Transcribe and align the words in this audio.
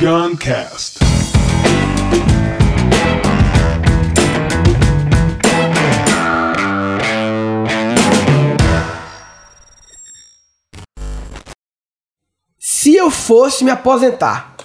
Guncast. 0.00 0.98
Se 12.58 12.96
eu 12.96 13.10
fosse 13.10 13.62
me 13.62 13.70
aposentar, 13.70 14.56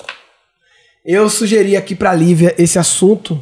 eu 1.06 1.30
sugeri 1.30 1.76
aqui 1.76 1.94
para 1.94 2.14
Lívia 2.14 2.56
esse 2.58 2.80
assunto 2.80 3.38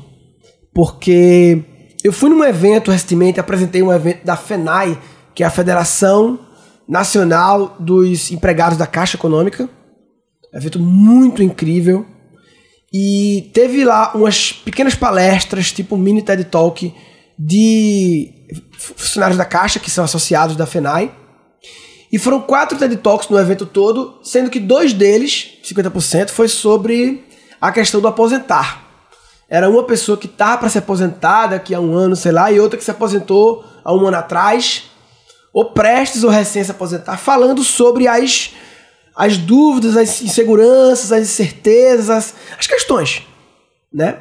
porque 0.74 1.64
eu 2.04 2.12
fui 2.12 2.28
num 2.32 2.44
evento 2.44 2.90
recentemente, 2.90 3.40
apresentei 3.40 3.84
um 3.84 3.94
evento 3.94 4.26
da 4.26 4.36
FENAI, 4.36 5.00
que 5.36 5.44
é 5.44 5.46
a 5.46 5.52
Federação 5.52 6.40
Nacional 6.88 7.76
dos 7.80 8.32
Empregados 8.32 8.80
da 8.80 8.88
Caixa 8.88 9.16
Econômica. 9.16 9.70
Evento 10.54 10.80
muito 10.80 11.42
incrível. 11.42 12.06
E 12.94 13.50
teve 13.54 13.84
lá 13.84 14.14
umas 14.14 14.52
pequenas 14.52 14.94
palestras, 14.94 15.72
tipo 15.72 15.96
um 15.96 15.98
mini 15.98 16.22
TED 16.22 16.46
Talk, 16.46 16.94
de 17.38 18.32
funcionários 18.78 19.38
da 19.38 19.46
Caixa, 19.46 19.80
que 19.80 19.90
são 19.90 20.04
associados 20.04 20.56
da 20.56 20.68
FENAI. 20.68 21.12
E 22.12 22.20
foram 22.20 22.40
quatro 22.42 22.78
TED 22.78 22.98
Talks 22.98 23.28
no 23.30 23.40
evento 23.40 23.66
todo, 23.66 24.20
sendo 24.24 24.52
que 24.52 24.60
dois 24.60 24.94
deles, 24.94 25.58
50%, 25.64 26.30
foi 26.30 26.48
sobre 26.48 27.26
a 27.60 27.72
questão 27.72 28.00
do 28.00 28.08
aposentar. 28.08 28.84
Era 29.50 29.68
uma 29.68 29.84
pessoa 29.84 30.18
que 30.18 30.28
estava 30.28 30.60
para 30.60 30.70
se 30.70 30.78
aposentar 30.78 31.48
daqui 31.48 31.74
a 31.74 31.80
um 31.80 31.96
ano, 31.96 32.16
sei 32.16 32.32
lá, 32.32 32.52
e 32.52 32.60
outra 32.60 32.78
que 32.78 32.84
se 32.84 32.92
aposentou 32.92 33.66
há 33.84 33.92
um 33.92 34.06
ano 34.06 34.18
atrás, 34.18 34.84
ou 35.52 35.72
prestes 35.72 36.24
ou 36.24 36.30
recém 36.30 36.64
se 36.64 36.72
aposentar, 36.72 37.18
falando 37.18 37.64
sobre 37.64 38.08
as, 38.08 38.54
as 39.16 39.38
dúvidas, 39.38 39.96
as 39.96 40.22
inseguranças, 40.22 41.12
as 41.12 41.24
incertezas, 41.24 42.34
as, 42.58 42.68
questões, 42.68 43.28
né? 43.92 44.20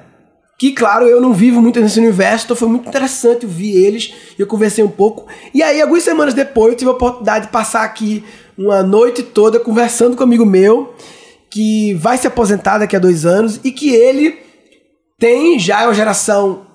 Que, 0.59 0.73
claro, 0.73 1.07
eu 1.07 1.21
não 1.21 1.33
vivo 1.33 1.61
muito 1.61 1.81
nesse 1.81 1.99
universo, 1.99 2.45
então 2.45 2.57
foi 2.57 2.69
muito 2.69 2.89
interessante 2.89 3.47
ouvir 3.47 3.77
eles 3.85 4.15
e 4.39 4.43
eu 4.43 4.47
conversei 4.47 4.85
um 4.85 4.89
pouco. 4.89 5.27
E 5.53 5.63
aí, 5.63 5.81
algumas 5.83 6.05
semanas 6.05 6.35
depois, 6.35 6.73
eu 6.73 6.79
tive 6.79 6.91
a 6.91 6.95
oportunidade 6.95 7.47
de 7.47 7.53
passar 7.53 7.83
aqui 7.83 8.23
uma 8.57 8.83
noite 8.83 9.23
toda 9.23 9.59
conversando 9.59 10.15
com 10.15 10.23
um 10.23 10.27
amigo 10.27 10.47
meu 10.47 10.95
que 11.51 11.95
vai 11.95 12.17
se 12.17 12.27
aposentar 12.27 12.79
daqui 12.79 12.95
a 12.95 12.99
dois 12.99 13.27
anos 13.27 13.61
e 13.65 13.73
que 13.73 13.91
ele 13.91 14.39
tem 15.19 15.59
já 15.59 15.85
uma 15.85 15.95
geração 15.95 16.67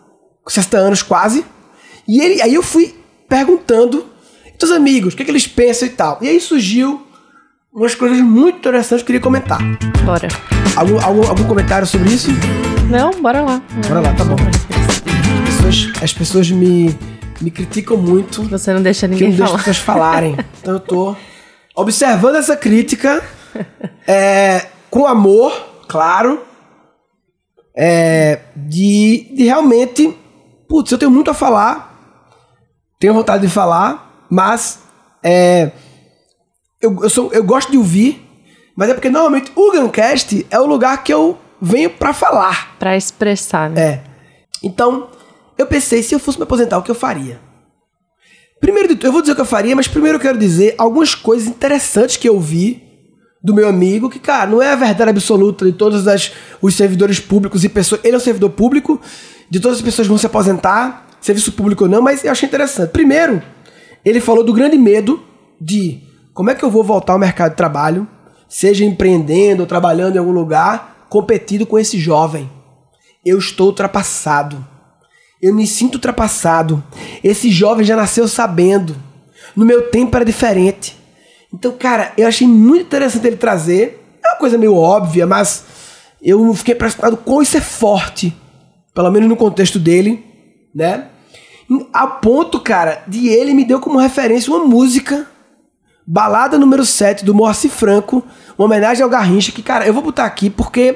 com 0.43 0.49
60 0.49 0.77
anos 0.77 1.01
quase. 1.01 1.45
E 2.07 2.21
ele, 2.21 2.41
aí 2.41 2.53
eu 2.53 2.63
fui 2.63 2.93
perguntando 3.29 4.05
dos 4.59 4.71
amigos, 4.71 5.13
o 5.13 5.17
que, 5.17 5.23
é 5.23 5.25
que 5.25 5.31
eles 5.31 5.47
pensam 5.47 5.87
e 5.87 5.91
tal. 5.91 6.19
E 6.21 6.27
aí 6.27 6.41
surgiu 6.41 7.06
umas 7.77 7.93
coisas 7.93 8.17
muito 8.17 8.57
interessantes 8.57 9.03
que 9.03 9.03
eu 9.03 9.05
queria 9.05 9.21
comentar. 9.21 9.59
Bora. 10.03 10.27
Algum, 10.75 10.99
algum, 10.99 11.27
algum 11.27 11.43
comentário 11.43 11.85
sobre 11.85 12.09
isso? 12.09 12.31
Não, 12.89 13.11
bora 13.21 13.41
lá. 13.41 13.61
Bora 13.87 13.99
lá, 13.99 14.13
tá 14.15 14.25
bom. 14.25 14.35
As 14.35 15.55
pessoas, 15.55 16.03
as 16.03 16.13
pessoas 16.13 16.49
me, 16.49 16.97
me 17.39 17.51
criticam 17.51 17.95
muito. 17.95 18.41
Você 18.49 18.73
não 18.73 18.81
deixa 18.81 19.07
que 19.07 19.13
eu 19.13 19.29
ninguém 19.29 19.29
não 19.29 19.37
deixo 19.37 19.45
falar. 19.45 19.59
as 19.59 19.65
pessoas 19.65 19.77
falarem. 19.77 20.37
Então 20.59 20.73
eu 20.73 20.79
tô 20.79 21.15
observando 21.75 22.37
essa 22.37 22.57
crítica 22.57 23.23
é, 24.07 24.65
com 24.89 25.05
amor, 25.05 25.53
claro. 25.87 26.41
É, 27.75 28.39
de, 28.55 29.31
de 29.35 29.43
realmente. 29.43 30.17
Putz, 30.67 30.91
eu 30.91 30.97
tenho 30.97 31.11
muito 31.11 31.29
a 31.29 31.33
falar. 31.35 31.95
Tenho 32.99 33.13
vontade 33.13 33.45
de 33.45 33.53
falar, 33.53 34.25
mas. 34.31 34.79
É, 35.21 35.71
eu, 36.81 37.03
eu, 37.03 37.09
sou, 37.09 37.31
eu 37.33 37.43
gosto 37.43 37.71
de 37.71 37.77
ouvir, 37.77 38.21
mas 38.75 38.89
é 38.89 38.93
porque 38.93 39.09
normalmente 39.09 39.51
o 39.55 39.71
Guncast 39.71 40.45
é 40.49 40.59
o 40.59 40.65
lugar 40.65 41.03
que 41.03 41.13
eu 41.13 41.37
venho 41.61 41.89
pra 41.89 42.13
falar. 42.13 42.75
Pra 42.77 42.95
expressar, 42.95 43.69
né? 43.69 43.81
É. 43.81 44.03
Então, 44.63 45.09
eu 45.57 45.65
pensei, 45.65 46.03
se 46.03 46.13
eu 46.13 46.19
fosse 46.19 46.37
me 46.37 46.43
aposentar, 46.43 46.77
o 46.77 46.83
que 46.83 46.91
eu 46.91 46.95
faria? 46.95 47.39
Primeiro 48.59 48.87
de 48.87 48.95
tudo, 48.95 49.07
eu 49.07 49.11
vou 49.11 49.21
dizer 49.21 49.33
o 49.33 49.35
que 49.35 49.41
eu 49.41 49.45
faria, 49.45 49.75
mas 49.75 49.87
primeiro 49.87 50.17
eu 50.17 50.21
quero 50.21 50.37
dizer 50.37 50.75
algumas 50.77 51.13
coisas 51.13 51.47
interessantes 51.47 52.17
que 52.17 52.27
eu 52.27 52.39
vi 52.39 52.83
do 53.43 53.53
meu 53.53 53.67
amigo, 53.67 54.09
que, 54.09 54.19
cara, 54.19 54.49
não 54.49 54.61
é 54.61 54.71
a 54.71 54.75
verdade 54.75 55.11
absoluta 55.11 55.63
de 55.63 55.71
todos 55.71 56.07
as, 56.07 56.31
os 56.61 56.75
servidores 56.75 57.19
públicos 57.19 57.63
e 57.63 57.69
pessoas. 57.69 58.01
Ele 58.03 58.15
é 58.15 58.17
um 58.17 58.21
servidor 58.21 58.49
público, 58.49 58.99
de 59.49 59.59
todas 59.59 59.77
as 59.77 59.83
pessoas 59.83 60.07
que 60.07 60.09
vão 60.09 60.17
se 60.17 60.25
aposentar, 60.25 61.07
serviço 61.21 61.51
público 61.51 61.83
ou 61.83 61.89
não, 61.89 62.01
mas 62.01 62.23
eu 62.23 62.31
achei 62.31 62.47
interessante. 62.47 62.89
Primeiro, 62.89 63.41
ele 64.03 64.19
falou 64.19 64.43
do 64.43 64.53
grande 64.53 64.77
medo 64.77 65.23
de 65.61 66.01
como 66.37 66.51
é 66.51 66.53
que 66.53 66.63
eu 66.63 66.69
vou 66.69 66.83
voltar 66.83 67.13
ao 67.13 67.19
mercado 67.19 67.49
de 67.49 67.57
trabalho, 67.57 68.07
seja 68.47 68.85
empreendendo 68.85 69.63
ou 69.63 69.67
trabalhando 69.67 70.17
em 70.17 70.19
algum 70.19 70.31
lugar, 70.31 71.07
competindo 71.09 71.65
com 71.65 71.79
esse 71.79 71.97
jovem. 71.97 72.47
Eu 73.25 73.39
estou 73.39 73.69
ultrapassado. 73.69 74.63
Eu 75.41 75.51
me 75.51 75.65
sinto 75.65 75.95
ultrapassado. 75.95 76.83
Esse 77.23 77.49
jovem 77.49 77.83
já 77.83 77.95
nasceu 77.95 78.27
sabendo. 78.27 78.95
No 79.55 79.65
meu 79.65 79.89
tempo 79.89 80.15
era 80.15 80.23
diferente. 80.23 80.95
Então, 81.51 81.71
cara, 81.71 82.13
eu 82.15 82.27
achei 82.27 82.47
muito 82.47 82.85
interessante 82.85 83.25
ele 83.25 83.37
trazer. 83.37 83.99
É 84.23 84.29
uma 84.33 84.37
coisa 84.37 84.59
meio 84.59 84.75
óbvia, 84.75 85.25
mas 85.25 85.63
eu 86.21 86.53
fiquei 86.53 86.75
impressionado 86.75 87.17
com 87.17 87.41
isso 87.41 87.57
é 87.57 87.61
forte. 87.61 88.31
Pelo 88.93 89.09
menos 89.09 89.27
no 89.27 89.35
contexto 89.35 89.79
dele, 89.79 90.23
né? 90.75 91.07
A 91.91 92.05
ponto, 92.05 92.59
cara, 92.59 93.03
de 93.07 93.27
ele 93.27 93.55
me 93.55 93.65
deu 93.65 93.79
como 93.79 93.97
referência 93.97 94.53
uma 94.53 94.63
música. 94.63 95.27
Balada 96.07 96.57
número 96.57 96.85
7 96.85 97.25
do 97.25 97.35
Moacir 97.35 97.69
Franco. 97.69 98.23
Uma 98.57 98.65
homenagem 98.65 99.03
ao 99.03 99.09
Garrincha. 99.09 99.51
Que, 99.51 99.61
cara, 99.61 99.85
eu 99.85 99.93
vou 99.93 100.01
botar 100.01 100.23
aqui 100.23 100.49
porque 100.49 100.95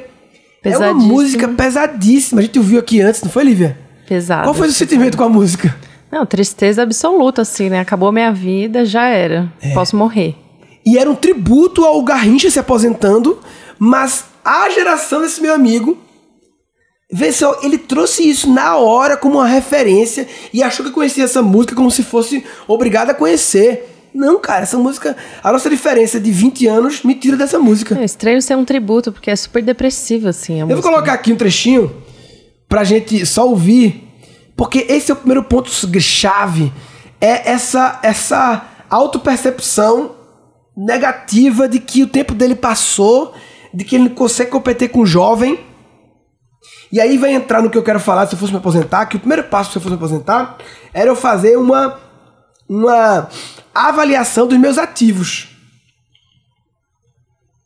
é 0.64 0.78
uma 0.78 0.94
música 0.94 1.50
pesadíssima. 1.50 2.40
A 2.40 2.44
gente 2.44 2.58
ouviu 2.58 2.80
aqui 2.80 3.02
antes, 3.02 3.22
não 3.22 3.30
foi, 3.30 3.44
Lívia? 3.44 3.78
Pesado. 4.08 4.44
Qual 4.44 4.54
foi 4.54 4.70
o 4.70 4.72
sentimento 4.72 5.18
com 5.18 5.24
a 5.24 5.30
música? 5.30 5.76
Não, 6.12 6.26
tristeza 6.26 6.84
absoluta, 6.84 7.42
assim, 7.42 7.70
né? 7.70 7.80
Acabou 7.80 8.12
minha 8.12 8.32
vida, 8.32 8.86
já 8.86 9.08
era. 9.08 9.52
É. 9.62 9.74
Posso 9.74 9.96
morrer. 9.98 10.36
E 10.86 10.98
era 10.98 11.10
um 11.10 11.16
tributo 11.16 11.86
ao 11.86 12.02
Garrincha 12.04 12.50
se 12.50 12.60
aposentando, 12.60 13.40
mas 13.78 14.26
a 14.44 14.70
geração 14.70 15.22
desse 15.22 15.42
meu 15.42 15.54
amigo, 15.54 15.98
vê 17.12 17.32
só, 17.32 17.60
ele 17.62 17.78
trouxe 17.78 18.28
isso 18.28 18.52
na 18.52 18.78
hora 18.78 19.16
como 19.16 19.36
uma 19.36 19.48
referência 19.48 20.28
e 20.54 20.64
achou 20.64 20.86
que 20.86 20.92
conhecia 20.92 21.24
essa 21.24 21.42
música 21.42 21.76
como 21.76 21.92
se 21.92 22.04
fosse 22.04 22.44
obrigado 22.68 23.12
a 23.12 23.14
conhecer. 23.14 23.88
Não, 24.14 24.40
cara, 24.40 24.64
essa 24.64 24.78
música, 24.78 25.16
a 25.42 25.52
nossa 25.52 25.70
diferença 25.70 26.20
de 26.20 26.32
20 26.32 26.68
anos 26.68 27.04
me 27.04 27.16
tira 27.16 27.38
dessa 27.38 27.58
música. 27.58 27.98
É 28.00 28.04
estranho 28.04 28.42
ser 28.42 28.58
um 28.58 28.66
tributo, 28.66 29.12
porque 29.12 29.32
é 29.32 29.36
super 29.36 29.64
depressivo, 29.64 30.28
assim. 30.28 30.60
Eu 30.60 30.68
vou 30.68 30.76
música. 30.76 30.90
colocar 30.92 31.14
aqui 31.14 31.32
um 31.32 31.38
trechinho 31.38 31.96
pra 32.68 32.84
gente 32.84 33.26
só 33.26 33.48
ouvir, 33.48 34.08
porque 34.56 34.86
esse 34.90 35.12
é 35.12 35.14
o 35.14 35.18
primeiro 35.18 35.44
ponto 35.44 35.70
chave, 36.00 36.72
é 37.20 37.52
essa 37.52 38.00
essa 38.04 38.66
autopercepção 38.90 40.16
negativa 40.76 41.68
de 41.68 41.80
que 41.80 42.04
o 42.04 42.08
tempo 42.08 42.34
dele 42.34 42.56
passou, 42.56 43.34
de 43.74 43.84
que 43.84 43.96
ele 43.96 44.10
não 44.10 44.16
consegue 44.16 44.52
competir 44.52 44.90
com 44.90 45.02
o 45.02 45.06
jovem. 45.06 45.60
E 46.92 47.00
aí 47.00 47.18
vai 47.18 47.32
entrar 47.34 47.62
no 47.62 47.70
que 47.70 47.78
eu 47.78 47.84
quero 47.84 48.00
falar 48.00 48.28
se 48.28 48.36
eu 48.36 48.40
fosse 48.40 48.52
me 48.52 48.58
aposentar, 48.58 49.06
que 49.06 49.16
o 49.16 49.20
primeiro 49.20 49.46
passo 49.46 49.72
se 49.72 49.78
eu 49.78 49.82
fosse 49.82 49.96
me 49.96 49.98
aposentar 49.98 50.58
era 50.94 51.10
eu 51.10 51.16
fazer 51.16 51.58
uma 51.58 51.98
uma 52.72 53.28
avaliação 53.76 54.48
dos 54.48 54.58
meus 54.58 54.78
ativos. 54.78 55.50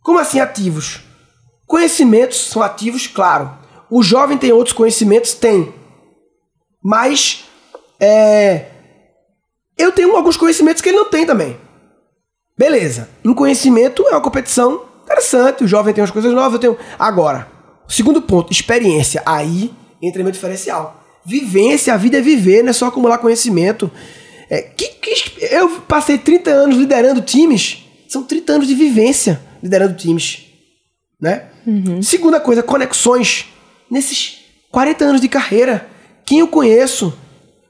Como 0.02 0.18
assim 0.18 0.40
ativos? 0.40 1.02
Conhecimentos 1.68 2.48
são 2.48 2.64
ativos, 2.64 3.06
claro. 3.06 3.56
O 3.88 4.02
jovem 4.02 4.36
tem 4.36 4.52
outros 4.52 4.74
conhecimentos? 4.74 5.36
Tem. 5.36 5.72
Mas 6.84 7.46
é, 8.00 8.66
eu 9.78 9.92
tenho 9.92 10.16
alguns 10.16 10.38
conhecimentos 10.38 10.82
que 10.82 10.90
ele 10.90 10.98
não 10.98 11.10
tem 11.10 11.24
também. 11.24 11.56
Beleza. 12.58 13.08
Em 13.24 13.34
conhecimento 13.34 14.08
é 14.08 14.12
uma 14.12 14.22
competição 14.22 14.86
interessante. 15.04 15.64
O 15.64 15.68
jovem 15.68 15.94
tem 15.94 16.02
umas 16.02 16.10
coisas 16.10 16.34
novas, 16.34 16.54
eu 16.54 16.60
tenho. 16.60 16.78
Agora, 16.98 17.48
segundo 17.88 18.24
ponto, 18.24 18.52
experiência. 18.52 19.22
Aí 19.24 19.72
entra 20.02 20.24
meu 20.24 20.32
diferencial. 20.32 21.04
Vivência, 21.24 21.94
a 21.94 21.98
vida 21.98 22.18
é 22.18 22.22
viver, 22.22 22.64
não 22.64 22.72
é 22.72 22.74
só 22.74 22.88
acumular 22.88 23.20
conhecimento. 23.20 23.92
É, 24.50 24.62
que, 24.62 24.88
que- 24.88 25.46
eu 25.46 25.82
passei 25.82 26.18
30 26.18 26.50
anos 26.52 26.78
liderando 26.78 27.22
times. 27.22 27.80
São 28.08 28.24
30 28.24 28.54
anos 28.54 28.68
de 28.68 28.76
vivência 28.76 29.42
liderando 29.62 29.96
times. 29.96 30.46
Né? 31.20 31.46
Segunda 32.02 32.40
coisa, 32.40 32.62
conexões. 32.62 33.46
Nesses 33.90 34.38
40 34.72 35.06
anos 35.06 35.22
de 35.22 35.28
carreira, 35.28 35.88
quem 36.26 36.40
eu 36.40 36.48
conheço, 36.48 37.18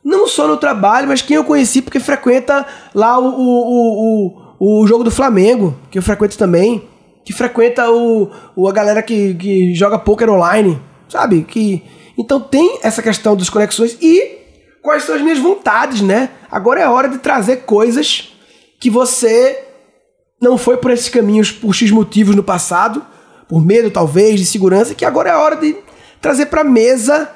não 0.03 0.27
só 0.27 0.47
no 0.47 0.57
trabalho, 0.57 1.07
mas 1.07 1.21
quem 1.21 1.35
eu 1.37 1.43
conheci 1.43 1.81
porque 1.81 1.99
frequenta 1.99 2.65
lá 2.93 3.17
o, 3.19 3.25
o, 3.27 3.37
o, 3.39 4.55
o, 4.59 4.81
o 4.81 4.87
jogo 4.87 5.03
do 5.03 5.11
Flamengo, 5.11 5.77
que 5.91 5.97
eu 5.97 6.01
frequento 6.03 6.37
também, 6.37 6.83
que 7.23 7.33
frequenta 7.33 7.89
o, 7.89 8.29
o 8.55 8.67
a 8.67 8.71
galera 8.71 9.01
que, 9.01 9.33
que 9.35 9.73
joga 9.73 9.97
poker 9.99 10.29
online, 10.29 10.79
sabe? 11.09 11.43
Que 11.43 11.81
então 12.17 12.39
tem 12.39 12.79
essa 12.83 13.01
questão 13.01 13.35
das 13.35 13.49
conexões 13.49 13.97
e 14.01 14.44
quais 14.85 15.03
são 15.03 15.15
as 15.15 15.21
minhas 15.21 15.39
vontades, 15.39 15.99
né? 16.01 16.29
Agora 16.49 16.79
é 16.79 16.87
hora 16.87 17.09
de 17.09 17.17
trazer 17.17 17.63
coisas 17.63 18.31
que 18.79 18.87
você 18.87 19.63
não 20.39 20.59
foi 20.59 20.77
por 20.77 20.91
esses 20.91 21.09
caminhos 21.09 21.51
por 21.51 21.73
X 21.73 21.89
motivos 21.89 22.35
no 22.35 22.43
passado, 22.43 23.03
por 23.49 23.65
medo 23.65 23.89
talvez, 23.89 24.39
de 24.39 24.45
segurança, 24.45 24.93
que 24.93 25.03
agora 25.03 25.31
é 25.31 25.35
hora 25.35 25.55
de 25.55 25.75
trazer 26.21 26.45
para 26.45 26.63
mesa 26.63 27.31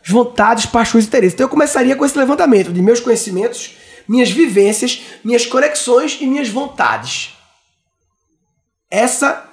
as 0.00 0.10
vontades, 0.10 0.66
paixões 0.66 1.04
e 1.04 1.08
interesses. 1.08 1.34
Então 1.34 1.46
eu 1.46 1.50
começaria 1.50 1.96
com 1.96 2.04
esse 2.04 2.16
levantamento 2.16 2.72
de 2.72 2.80
meus 2.80 3.00
conhecimentos, 3.00 3.76
minhas 4.08 4.30
vivências, 4.30 5.02
minhas 5.24 5.44
conexões 5.44 6.18
e 6.20 6.26
minhas 6.26 6.48
vontades. 6.48 7.36
Essa 8.88 9.44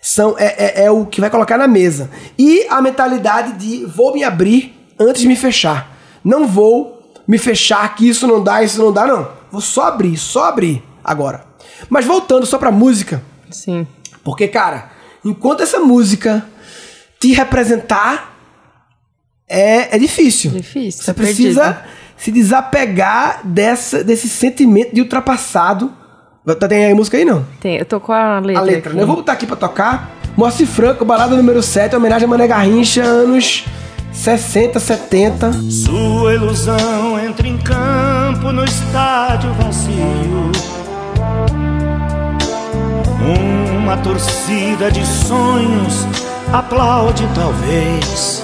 são, 0.00 0.38
é, 0.38 0.54
é, 0.58 0.84
é 0.84 0.90
o 0.90 1.04
que 1.04 1.20
vai 1.20 1.28
colocar 1.28 1.58
na 1.58 1.68
mesa. 1.68 2.10
E 2.38 2.66
a 2.70 2.80
mentalidade 2.80 3.52
de 3.52 3.84
vou 3.84 4.14
me 4.14 4.24
abrir 4.24 4.74
antes 4.98 5.20
de 5.20 5.28
me 5.28 5.36
fechar. 5.36 5.94
Não 6.24 6.46
vou 6.46 6.93
me 7.26 7.38
fechar 7.38 7.94
que 7.94 8.08
isso 8.08 8.26
não 8.26 8.42
dá, 8.42 8.62
isso 8.62 8.78
não 8.82 8.92
dá, 8.92 9.06
não. 9.06 9.28
Vou 9.50 9.60
só 9.60 9.86
abrir, 9.86 10.16
só 10.16 10.44
abrir 10.44 10.82
agora. 11.02 11.44
Mas 11.88 12.04
voltando 12.04 12.44
só 12.46 12.58
pra 12.58 12.70
música. 12.70 13.22
Sim. 13.50 13.86
Porque, 14.22 14.48
cara, 14.48 14.90
enquanto 15.24 15.62
essa 15.62 15.78
música 15.80 16.44
te 17.20 17.32
representar, 17.32 18.34
é, 19.48 19.94
é 19.94 19.98
difícil. 19.98 20.50
Difícil. 20.50 21.02
Você 21.02 21.12
precisa 21.14 21.82
se 22.16 22.30
desapegar 22.30 23.40
dessa, 23.44 24.02
desse 24.04 24.28
sentimento 24.28 24.94
de 24.94 25.00
ultrapassado. 25.00 25.92
Tá- 26.58 26.68
Tem 26.68 26.86
aí 26.86 26.92
a 26.92 26.94
música 26.94 27.16
aí, 27.16 27.24
não? 27.24 27.44
Tem, 27.60 27.76
eu 27.76 27.84
tô 27.84 27.98
com 28.00 28.12
a 28.12 28.38
letra. 28.38 28.60
A 28.62 28.64
letra, 28.64 28.92
né? 28.92 29.02
Eu 29.02 29.06
vou 29.06 29.16
botar 29.16 29.32
aqui 29.32 29.46
pra 29.46 29.56
tocar. 29.56 30.14
Moacir 30.36 30.66
Franco, 30.66 31.04
balada 31.04 31.36
número 31.36 31.62
7, 31.62 31.94
homenagem 31.94 32.26
a 32.26 32.28
Mané 32.28 32.46
Garrincha, 32.48 33.02
anos 33.04 33.64
60, 34.14 34.80
70. 34.80 35.52
Sua 35.70 36.34
ilusão 36.34 37.18
entra 37.22 37.46
em 37.46 37.58
campo 37.58 38.52
no 38.52 38.64
estádio 38.64 39.52
vazio. 39.54 40.52
Uma 43.76 43.96
torcida 43.98 44.90
de 44.90 45.04
sonhos 45.04 46.06
aplaude, 46.52 47.28
talvez. 47.34 48.42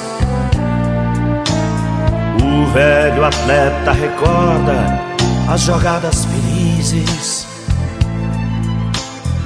O 2.42 2.66
velho 2.72 3.24
atleta 3.24 3.92
recorda 3.92 5.00
as 5.48 5.62
jogadas 5.62 6.26
felizes. 6.26 7.46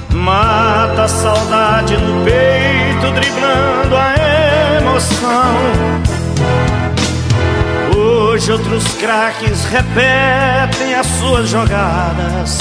Mata 0.09 1.03
a 1.03 1.07
saudade 1.07 1.95
no 1.97 2.25
peito, 2.25 3.11
driblando 3.13 3.95
a 3.95 4.79
emoção. 4.79 6.14
Hoje 8.35 8.51
outros 8.51 8.83
craques 8.95 9.63
repetem 9.63 10.93
as 10.93 11.07
suas 11.07 11.47
jogadas. 11.47 12.59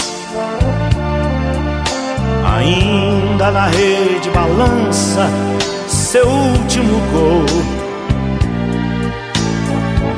Ainda 2.56 3.50
na 3.50 3.66
rede 3.66 4.30
balança 4.30 5.28
seu 5.88 6.28
último 6.28 7.00
gol. 7.10 7.44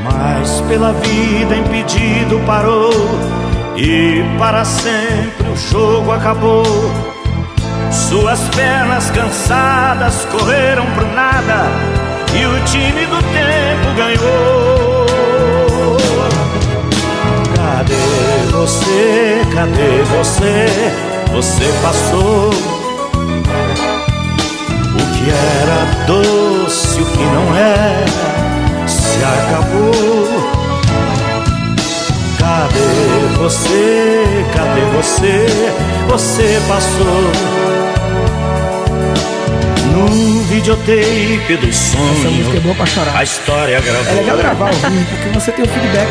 Mas 0.04 0.60
pela 0.68 0.92
vida 0.92 1.56
impedido 1.56 2.38
parou 2.44 2.92
e 3.78 4.22
para 4.38 4.62
sempre 4.62 5.48
o 5.48 5.56
jogo 5.56 6.12
acabou. 6.12 6.66
Suas 7.90 8.40
pernas 8.54 9.10
cansadas 9.10 10.26
correram 10.26 10.84
pro 10.94 11.06
nada 11.14 11.64
e 12.34 12.44
o 12.44 12.64
time 12.66 13.06
do 13.06 13.15
você? 18.66 19.42
Cadê 19.54 20.02
você? 20.18 20.66
Você 21.32 21.72
passou. 21.82 22.50
O 24.92 25.04
que 25.14 25.30
era 25.30 26.04
doce, 26.06 27.00
o 27.00 27.06
que 27.06 27.24
não 27.24 27.56
era, 27.56 28.88
se 28.88 29.18
acabou. 29.24 30.26
Cadê 32.40 33.38
você? 33.38 34.44
Cadê 34.52 34.80
você? 34.96 35.46
Você 36.08 36.60
passou. 36.66 37.95
No 39.96 40.42
videotape 40.42 41.56
do 41.56 41.68
Essa 41.68 41.96
música 41.96 42.28
é 42.28 42.44
sonho, 42.44 42.60
boa 42.60 42.74
pra 42.74 42.84
chorar. 42.84 43.16
a 43.16 43.22
história 43.22 43.80
gravou. 43.80 44.12
É 44.12 44.14
legal 44.14 44.36
gravar 44.36 44.68
ao 44.68 44.74
vivo, 44.74 45.06
porque 45.06 45.28
você 45.30 45.52
tem 45.52 45.64
o 45.64 45.68
feedback 45.68 46.08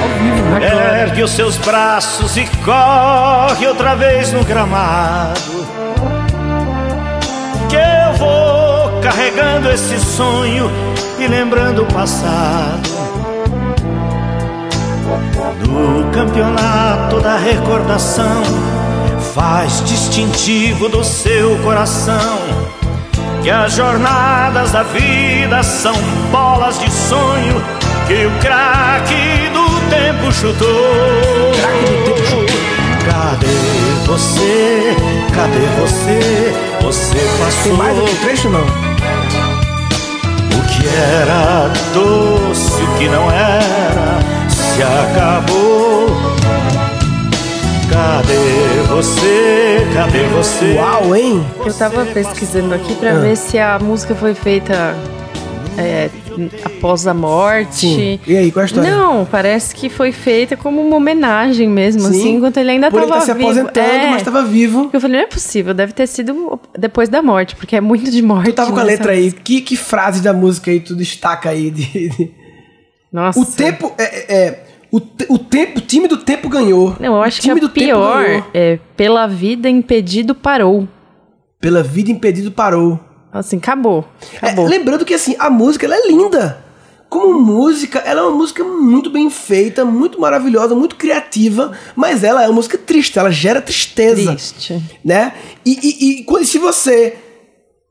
ao 0.00 0.08
vivo, 0.18 0.58
né? 0.58 1.02
Ergue 1.02 1.22
os 1.22 1.30
seus 1.30 1.58
braços 1.58 2.38
e 2.38 2.46
corre 2.64 3.66
outra 3.66 3.94
vez 3.96 4.32
no 4.32 4.42
gramado. 4.44 5.40
Que 7.68 7.76
eu 7.76 8.14
vou 8.16 9.00
carregando 9.02 9.70
esse 9.70 10.00
sonho 10.00 10.70
e 11.18 11.26
lembrando 11.26 11.82
o 11.82 11.86
passado. 11.86 12.90
Do 15.62 16.10
campeonato 16.12 17.20
da 17.20 17.36
recordação, 17.36 18.42
faz 19.34 19.84
distintivo 19.84 20.88
do 20.88 21.04
seu 21.04 21.58
coração. 21.58 22.81
Que 23.42 23.50
as 23.50 23.72
jornadas 23.72 24.70
da 24.70 24.84
vida 24.84 25.64
são 25.64 25.96
bolas 26.30 26.78
de 26.78 26.88
sonho 26.90 27.60
que 28.06 28.26
o 28.26 28.30
craque 28.38 29.50
do 29.52 29.80
tempo 29.90 30.30
chutou. 30.32 31.50
Cadê 33.04 33.46
você? 34.06 34.94
Cadê 35.34 35.66
você? 35.80 36.54
Você 36.82 37.18
passou. 37.38 37.62
Tem 37.64 37.72
mais 37.72 37.98
outro 37.98 38.14
trecho, 38.16 38.48
não? 38.48 38.60
O 38.60 38.64
que 40.68 40.86
era 41.20 41.68
doce, 41.92 42.80
o 42.80 42.86
que 42.98 43.08
não 43.08 43.28
era, 43.28 44.20
se 44.48 44.80
acabou. 44.82 46.06
Cadê 47.90 48.51
você? 48.92 49.78
Cadê 49.94 50.22
você? 50.28 50.74
Uau, 50.74 51.16
hein? 51.16 51.42
Eu 51.64 51.72
tava 51.74 52.04
pesquisando 52.06 52.74
aqui 52.74 52.94
pra 52.96 53.14
ver 53.14 53.36
se 53.36 53.58
a 53.58 53.78
música 53.78 54.14
foi 54.14 54.34
feita 54.34 54.94
é, 55.78 56.10
após 56.64 57.06
a 57.06 57.14
morte. 57.14 57.74
Sim. 57.86 58.20
E 58.26 58.36
aí, 58.36 58.52
qual 58.52 58.60
é 58.60 58.64
a 58.64 58.66
história? 58.66 58.90
Não, 58.90 59.24
parece 59.24 59.74
que 59.74 59.88
foi 59.88 60.12
feita 60.12 60.56
como 60.58 60.80
uma 60.82 60.96
homenagem 60.96 61.66
mesmo, 61.68 62.06
assim, 62.06 62.34
enquanto 62.36 62.58
ele 62.58 62.70
ainda 62.72 62.90
Por 62.90 63.00
ele 63.02 63.08
tava 63.08 63.20
tá 63.20 63.26
se 63.26 63.32
vivo. 63.34 63.46
aposentando, 63.48 63.88
É. 63.88 64.10
mas 64.10 64.22
tava 64.22 64.44
vivo. 64.44 64.90
Eu 64.92 65.00
falei, 65.00 65.16
não 65.16 65.24
é 65.24 65.28
possível, 65.28 65.72
deve 65.72 65.92
ter 65.92 66.06
sido 66.06 66.60
depois 66.78 67.08
da 67.08 67.22
morte, 67.22 67.56
porque 67.56 67.74
é 67.76 67.80
muito 67.80 68.10
de 68.10 68.20
morte. 68.22 68.50
Tu 68.50 68.54
tava 68.54 68.72
com 68.72 68.80
a 68.80 68.82
letra 68.84 69.12
aí. 69.12 69.32
Que, 69.32 69.62
que 69.62 69.76
frase 69.76 70.20
da 70.20 70.32
música 70.34 70.70
aí 70.70 70.80
tu 70.80 70.94
destaca 70.94 71.48
aí? 71.50 71.70
De, 71.70 72.08
de- 72.10 72.30
Nossa. 73.10 73.40
O 73.40 73.46
tempo. 73.46 73.92
É, 73.98 74.04
é, 74.04 74.36
é, 74.46 74.58
o, 74.92 75.00
o 75.34 75.38
tempo, 75.38 75.78
o 75.78 75.82
time 75.82 76.06
do 76.06 76.18
tempo 76.18 76.48
ganhou. 76.48 76.94
Não, 77.00 77.14
eu 77.16 77.22
acho 77.22 77.38
o 77.40 77.42
que 77.42 77.50
a 77.64 77.68
pior 77.70 78.24
é 78.52 78.78
pela 78.96 79.26
vida 79.26 79.68
impedido 79.68 80.34
parou. 80.34 80.86
Pela 81.60 81.82
vida 81.82 82.10
impedido 82.10 82.50
parou. 82.52 83.00
Assim, 83.32 83.56
acabou. 83.56 84.04
É, 84.34 84.46
Acabou. 84.48 84.66
lembrando 84.66 85.04
que 85.04 85.14
assim, 85.14 85.34
a 85.38 85.48
música 85.48 85.86
ela 85.86 85.96
é 85.96 86.06
linda. 86.08 86.62
Como 87.08 87.38
música, 87.40 87.98
ela 88.00 88.20
é 88.20 88.24
uma 88.24 88.36
música 88.36 88.64
muito 88.64 89.10
bem 89.10 89.28
feita, 89.30 89.84
muito 89.84 90.20
maravilhosa, 90.20 90.74
muito 90.74 90.96
criativa, 90.96 91.72
mas 91.94 92.24
ela 92.24 92.42
é 92.42 92.46
uma 92.46 92.54
música 92.54 92.76
triste, 92.78 93.18
ela 93.18 93.30
gera 93.30 93.60
tristeza. 93.60 94.32
Triste. 94.32 94.82
Né? 95.04 95.32
E, 95.64 96.24
e, 96.26 96.40
e 96.40 96.44
se 96.46 96.58
você, 96.58 97.16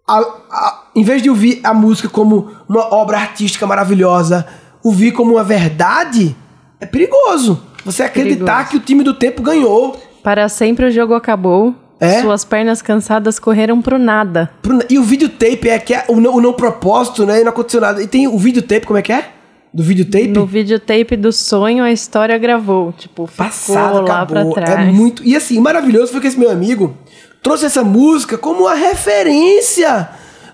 a- 0.07 0.19
a- 0.49 0.83
em 0.95 1.03
vez 1.03 1.21
de 1.21 1.29
ouvir 1.29 1.59
a 1.63 1.71
música 1.73 2.09
como 2.09 2.51
uma 2.67 2.93
obra 2.93 3.17
artística 3.17 3.65
maravilhosa, 3.67 4.45
ouvir 4.83 5.11
como 5.11 5.33
uma 5.35 5.43
verdade, 5.43 6.35
é 6.81 6.85
perigoso. 6.85 7.61
Você 7.85 8.03
acreditar 8.03 8.45
Perigoso. 8.65 8.69
que 8.71 8.77
o 8.77 8.79
time 8.79 9.03
do 9.03 9.13
tempo 9.13 9.41
ganhou. 9.41 9.99
Para 10.23 10.49
sempre 10.49 10.85
o 10.85 10.91
jogo 10.91 11.13
acabou. 11.13 11.73
É? 11.99 12.21
Suas 12.21 12.43
pernas 12.43 12.81
cansadas 12.81 13.37
correram 13.37 13.79
pro 13.81 13.99
nada. 13.99 14.49
E 14.89 14.97
o 14.97 15.03
videotape 15.03 15.69
é 15.69 15.77
que 15.77 15.93
é 15.93 16.05
o 16.07 16.19
não, 16.19 16.35
o 16.35 16.41
não 16.41 16.53
propósito, 16.53 17.25
né? 17.25 17.41
E 17.41 17.43
não 17.43 17.51
aconteceu 17.51 17.79
nada. 17.79 18.01
E 18.01 18.07
tem 18.07 18.27
o 18.27 18.37
videotape, 18.37 18.87
como 18.87 18.97
é 18.97 19.03
que 19.03 19.13
é? 19.13 19.29
Do 19.71 19.83
videotape? 19.83 20.27
No 20.27 20.45
videotape 20.45 21.15
do 21.15 21.31
sonho, 21.31 21.83
a 21.83 21.91
história 21.91 22.37
gravou. 22.39 22.91
Tipo, 22.91 23.29
Passado, 23.37 24.01
lá 24.01 24.25
pra 24.25 24.41
acabou. 24.41 24.53
trás. 24.53 24.89
É 24.89 24.91
muito. 24.91 25.23
E 25.23 25.35
assim, 25.35 25.59
maravilhoso 25.59 26.11
foi 26.11 26.21
que 26.21 26.27
esse 26.27 26.39
meu 26.39 26.49
amigo 26.49 26.97
trouxe 27.41 27.65
essa 27.65 27.83
música 27.83 28.37
como 28.37 28.61
uma 28.61 28.73
referência 28.73 30.09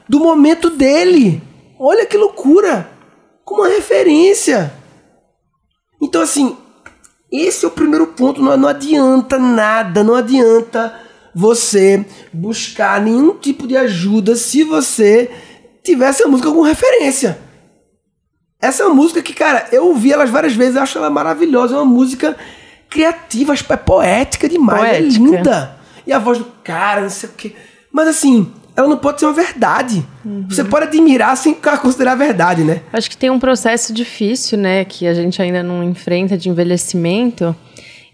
do 0.08 0.20
momento 0.20 0.70
dele. 0.70 1.42
Olha 1.80 2.06
que 2.06 2.18
loucura! 2.18 2.90
Como 3.46 3.62
uma 3.62 3.70
referência. 3.70 4.74
Então, 6.02 6.22
assim, 6.22 6.56
esse 7.32 7.66
é 7.66 7.68
o 7.68 7.72
primeiro 7.72 8.08
ponto. 8.08 8.42
Não, 8.42 8.56
não 8.58 8.70
adianta 8.70 9.38
nada, 9.38 10.04
não 10.04 10.16
adianta 10.16 10.94
você 11.34 12.06
buscar 12.34 13.02
nenhum 13.02 13.36
tipo 13.38 13.68
de 13.68 13.78
ajuda 13.78 14.36
se 14.36 14.64
você 14.64 15.30
tiver 15.84 16.08
essa 16.10 16.28
música 16.28 16.50
como 16.50 16.62
referência. 16.62 17.40
Essa 18.60 18.84
é 18.84 18.86
uma 18.86 18.96
música 18.96 19.22
que, 19.22 19.34
cara, 19.34 19.68
eu 19.72 19.86
ouvi 19.88 20.12
elas 20.12 20.30
várias 20.30 20.54
vezes, 20.54 20.76
eu 20.76 20.82
acho 20.82 20.98
ela 20.98 21.10
maravilhosa. 21.10 21.76
É 21.76 21.78
uma 21.78 21.86
música 21.86 22.36
criativa, 22.90 23.54
é 23.54 23.76
poética 23.78 24.50
demais, 24.50 24.82
é 24.84 25.00
Poética. 25.00 25.24
linda. 25.24 25.78
E 26.06 26.14
a 26.14 26.20
voz 26.20 26.40
do 26.40 26.46
cara, 26.64 27.02
não 27.02 27.10
sei 27.10 27.30
o 27.30 27.34
quê. 27.34 27.56
Mas 27.92 28.08
assim, 28.08 28.52
ela 28.78 28.88
não 28.88 28.98
pode 28.98 29.20
ser 29.20 29.26
uma 29.26 29.34
verdade. 29.34 30.06
Você 30.48 30.64
pode 30.64 30.86
admirar 30.86 31.36
sem 31.36 31.56
considerar 31.82 32.14
verdade, 32.14 32.64
né? 32.64 32.82
Acho 32.94 33.10
que 33.10 33.18
tem 33.18 33.32
um 33.32 33.40
processo 33.40 33.92
difícil, 33.92 34.56
né, 34.56 34.86
que 34.86 35.08
a 35.08 35.16
gente 35.16 35.42
ainda 35.42 35.64
não 35.64 35.84
enfrenta 35.84 36.38
de 36.38 36.48
envelhecimento 36.48 37.56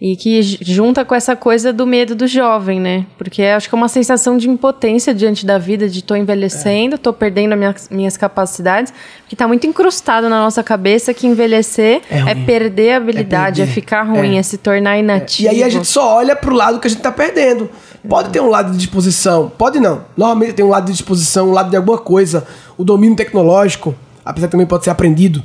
e 0.01 0.15
que 0.15 0.41
junta 0.41 1.05
com 1.05 1.15
essa 1.15 1.35
coisa 1.35 1.71
do 1.71 1.88
medo 1.88 2.15
do 2.15 2.27
jovem, 2.27 2.79
né? 2.79 3.05
Porque 3.17 3.43
acho 3.43 3.69
que 3.69 3.75
é 3.75 3.77
uma 3.77 3.88
sensação 3.88 4.38
de 4.38 4.50
impotência 4.50 5.13
diante 5.13 5.45
da 5.45 5.57
vida, 5.57 5.88
de 5.88 6.03
tô 6.03 6.15
envelhecendo, 6.15 6.95
é. 6.95 6.97
tô 6.97 7.13
perdendo 7.13 7.55
minhas, 7.55 7.88
minhas 7.89 8.17
capacidades, 8.17 8.93
que 9.29 9.35
tá 9.35 9.47
muito 9.47 9.65
incrustado 9.65 10.27
na 10.27 10.41
nossa 10.41 10.62
cabeça 10.63 11.13
que 11.13 11.25
envelhecer 11.25 12.01
é, 12.09 12.31
é 12.31 12.35
perder 12.35 12.93
a 12.93 12.97
habilidade, 12.97 13.62
é, 13.62 13.65
perder. 13.65 13.71
é 13.71 13.73
ficar 13.73 14.03
ruim, 14.03 14.35
é. 14.35 14.39
é 14.39 14.43
se 14.43 14.57
tornar 14.57 14.97
inativo. 14.97 15.53
E 15.53 15.55
aí 15.55 15.63
a 15.63 15.69
gente 15.69 15.88
só 15.88 16.17
olha 16.17 16.35
pro 16.35 16.53
lado 16.53 16.79
que 16.79 16.88
a 16.88 16.89
gente 16.89 17.01
tá 17.01 17.12
perdendo. 17.12 17.69
Pode 18.07 18.29
ter 18.29 18.41
um 18.41 18.50
lado 18.50 18.71
de 18.71 18.77
disposição, 18.77 19.50
pode 19.57 19.79
não. 19.79 20.03
Normalmente 20.17 20.53
tem 20.53 20.65
um 20.65 20.69
lado 20.69 20.88
de 20.88 20.91
disposição, 20.91 21.50
um 21.50 21.53
lado 21.53 21.69
de 21.69 21.77
alguma 21.77 21.97
coisa. 21.97 22.45
O 22.77 22.83
domínio 22.83 23.15
tecnológico, 23.15 23.95
apesar 24.25 24.47
que 24.47 24.51
também 24.51 24.67
pode 24.67 24.83
ser 24.83 24.89
aprendido, 24.89 25.41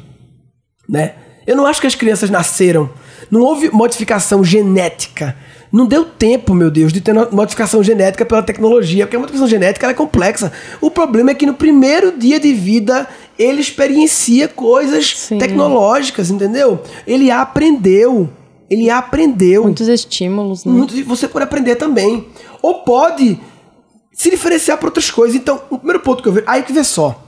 né? 0.89 1.15
Eu 1.49 1.57
não 1.57 1.65
acho 1.65 1.81
que 1.81 1.87
as 1.87 1.95
crianças 1.95 2.29
nasceram. 2.29 2.91
Não 3.31 3.41
houve 3.41 3.71
modificação 3.71 4.45
genética. 4.45 5.35
Não 5.73 5.87
deu 5.87 6.05
tempo, 6.05 6.55
meu 6.55 6.71
Deus, 6.71 6.93
de 6.93 7.01
ter 7.01 7.15
modificação 7.33 7.83
genética 7.83 8.27
pela 8.27 8.43
tecnologia, 8.43 9.07
porque 9.07 9.17
a 9.17 9.19
modificação 9.19 9.49
genética 9.49 9.87
é 9.87 9.95
complexa. 9.95 10.53
O 10.79 10.91
problema 10.91 11.31
é 11.31 11.35
que 11.35 11.47
no 11.47 11.55
primeiro 11.55 12.13
dia 12.13 12.39
de 12.39 12.53
vida 12.53 13.09
ele 13.39 13.63
experiencia 13.63 14.47
coisas 14.47 15.17
Sim. 15.17 15.39
tecnológicas, 15.39 16.31
entendeu? 16.31 16.83
Ele 17.07 17.31
aprendeu. 17.31 18.29
Ele 18.69 18.91
aprendeu. 18.91 19.63
Muitos 19.63 19.89
estímulos, 19.89 20.67
né? 20.67 20.73
Muitos, 20.73 21.01
você 21.01 21.27
pode 21.27 21.45
aprender 21.45 21.77
também. 21.77 22.27
Ou 22.61 22.83
pode 22.83 23.41
se 24.13 24.31
diferenciar 24.31 24.77
para 24.77 24.89
outras 24.89 25.11
coisas. 25.11 25.35
Então, 25.35 25.63
o 25.71 25.79
primeiro 25.79 26.01
ponto 26.01 26.23
que 26.23 26.29
eu 26.29 26.33
vejo. 26.35 26.47
Aí 26.47 26.63
que 26.63 26.75
vê 26.75 26.85
só. 26.85 27.25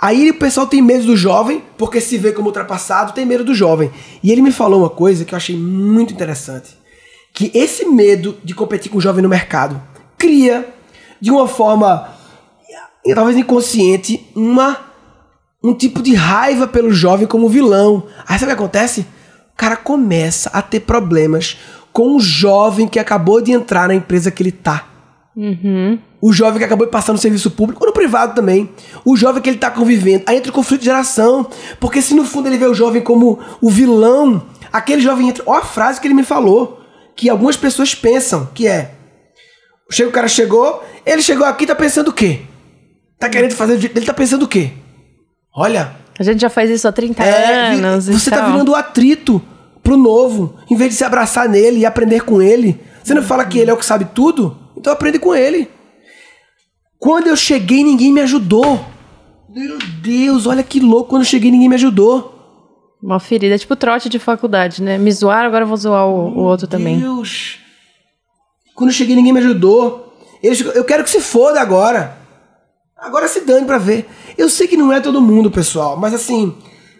Aí 0.00 0.30
o 0.30 0.34
pessoal 0.34 0.66
tem 0.66 0.80
medo 0.80 1.06
do 1.06 1.16
jovem, 1.16 1.62
porque 1.76 2.00
se 2.00 2.16
vê 2.16 2.32
como 2.32 2.46
ultrapassado, 2.46 3.12
tem 3.12 3.26
medo 3.26 3.42
do 3.42 3.54
jovem. 3.54 3.90
E 4.22 4.30
ele 4.30 4.42
me 4.42 4.52
falou 4.52 4.80
uma 4.80 4.90
coisa 4.90 5.24
que 5.24 5.34
eu 5.34 5.36
achei 5.36 5.56
muito 5.56 6.12
interessante. 6.12 6.76
Que 7.34 7.50
esse 7.52 7.84
medo 7.84 8.36
de 8.44 8.54
competir 8.54 8.90
com 8.90 8.98
o 8.98 9.00
jovem 9.00 9.22
no 9.22 9.28
mercado 9.28 9.80
cria, 10.16 10.68
de 11.20 11.30
uma 11.30 11.48
forma 11.48 12.16
talvez 13.14 13.36
inconsciente, 13.36 14.26
uma 14.34 14.88
um 15.62 15.74
tipo 15.74 16.00
de 16.00 16.14
raiva 16.14 16.68
pelo 16.68 16.92
jovem 16.92 17.26
como 17.26 17.48
vilão. 17.48 18.06
Aí 18.26 18.38
sabe 18.38 18.52
o 18.52 18.56
que 18.56 18.62
acontece? 18.62 19.00
O 19.00 19.56
cara 19.56 19.76
começa 19.76 20.48
a 20.50 20.62
ter 20.62 20.80
problemas 20.80 21.58
com 21.92 22.14
o 22.14 22.20
jovem 22.20 22.86
que 22.86 22.98
acabou 22.98 23.40
de 23.40 23.50
entrar 23.50 23.88
na 23.88 23.94
empresa 23.94 24.30
que 24.30 24.42
ele 24.42 24.52
tá. 24.52 24.86
Uhum. 25.36 25.98
O 26.20 26.32
jovem 26.32 26.58
que 26.58 26.64
acabou 26.64 26.86
de 26.86 26.90
passar 26.90 27.12
no 27.12 27.18
serviço 27.18 27.50
público, 27.50 27.82
ou 27.82 27.86
no 27.86 27.92
privado 27.92 28.34
também. 28.34 28.68
O 29.04 29.16
jovem 29.16 29.40
que 29.40 29.48
ele 29.48 29.58
tá 29.58 29.70
convivendo. 29.70 30.24
Aí 30.26 30.36
entra 30.36 30.50
o 30.50 30.54
conflito 30.54 30.80
de 30.80 30.86
geração. 30.86 31.46
Porque 31.78 32.02
se 32.02 32.14
no 32.14 32.24
fundo 32.24 32.48
ele 32.48 32.58
vê 32.58 32.66
o 32.66 32.74
jovem 32.74 33.00
como 33.00 33.38
o 33.60 33.70
vilão, 33.70 34.46
aquele 34.72 35.00
jovem 35.00 35.28
entra. 35.28 35.44
Olha 35.46 35.60
a 35.60 35.64
frase 35.64 36.00
que 36.00 36.08
ele 36.08 36.14
me 36.14 36.24
falou. 36.24 36.80
Que 37.14 37.28
algumas 37.28 37.56
pessoas 37.56 37.94
pensam, 37.94 38.48
que 38.54 38.66
é. 38.66 38.94
Chega, 39.90 40.08
o 40.08 40.12
cara 40.12 40.28
chegou, 40.28 40.84
ele 41.06 41.22
chegou 41.22 41.46
aqui 41.46 41.66
tá 41.66 41.74
pensando 41.74 42.08
o 42.08 42.12
quê? 42.12 42.40
Tá 43.18 43.28
querendo 43.28 43.52
fazer. 43.52 43.74
Ele 43.74 44.06
tá 44.06 44.14
pensando 44.14 44.44
o 44.44 44.48
quê? 44.48 44.72
Olha. 45.54 45.96
A 46.18 46.22
gente 46.22 46.40
já 46.40 46.50
faz 46.50 46.68
isso 46.68 46.86
há 46.86 46.92
30 46.92 47.22
é, 47.22 47.74
anos. 47.74 48.06
Você 48.06 48.30
tá 48.30 48.44
virando 48.44 48.72
o 48.72 48.74
atrito 48.74 49.40
pro 49.82 49.96
novo. 49.96 50.56
Em 50.68 50.76
vez 50.76 50.90
de 50.90 50.96
se 50.96 51.04
abraçar 51.04 51.48
nele 51.48 51.78
e 51.78 51.86
aprender 51.86 52.22
com 52.22 52.42
ele. 52.42 52.78
Você 53.02 53.14
não 53.14 53.22
fala 53.22 53.44
que 53.44 53.58
ele 53.58 53.70
é 53.70 53.74
o 53.74 53.76
que 53.76 53.86
sabe 53.86 54.04
tudo? 54.14 54.56
Então 54.76 54.92
aprende 54.92 55.18
com 55.18 55.34
ele. 55.34 55.68
Quando 56.98 57.28
eu 57.28 57.36
cheguei, 57.36 57.84
ninguém 57.84 58.12
me 58.12 58.20
ajudou. 58.20 58.84
Meu 59.48 59.78
Deus, 60.02 60.46
olha 60.46 60.62
que 60.62 60.80
louco. 60.80 61.10
Quando 61.10 61.22
eu 61.22 61.28
cheguei, 61.28 61.50
ninguém 61.50 61.68
me 61.68 61.74
ajudou. 61.76 62.34
Uma 63.02 63.20
ferida, 63.20 63.56
tipo 63.56 63.76
trote 63.76 64.08
de 64.08 64.18
faculdade, 64.18 64.82
né? 64.82 64.98
Me 64.98 65.10
zoaram, 65.12 65.46
agora 65.46 65.62
eu 65.62 65.68
vou 65.68 65.76
zoar 65.76 66.06
o, 66.06 66.36
o 66.36 66.40
outro 66.40 66.66
Deus. 66.66 66.78
também. 66.78 66.98
Deus. 66.98 67.58
Quando 68.74 68.90
eu 68.90 68.94
cheguei, 68.94 69.14
ninguém 69.14 69.32
me 69.32 69.38
ajudou. 69.38 70.16
Eles, 70.42 70.60
eu 70.60 70.84
quero 70.84 71.04
que 71.04 71.10
se 71.10 71.20
foda 71.20 71.60
agora. 71.60 72.18
Agora 72.96 73.28
se 73.28 73.42
dane 73.42 73.64
pra 73.64 73.78
ver. 73.78 74.08
Eu 74.36 74.48
sei 74.48 74.66
que 74.66 74.76
não 74.76 74.92
é 74.92 75.00
todo 75.00 75.20
mundo, 75.20 75.50
pessoal, 75.50 75.96
mas 75.96 76.12
assim, 76.12 76.54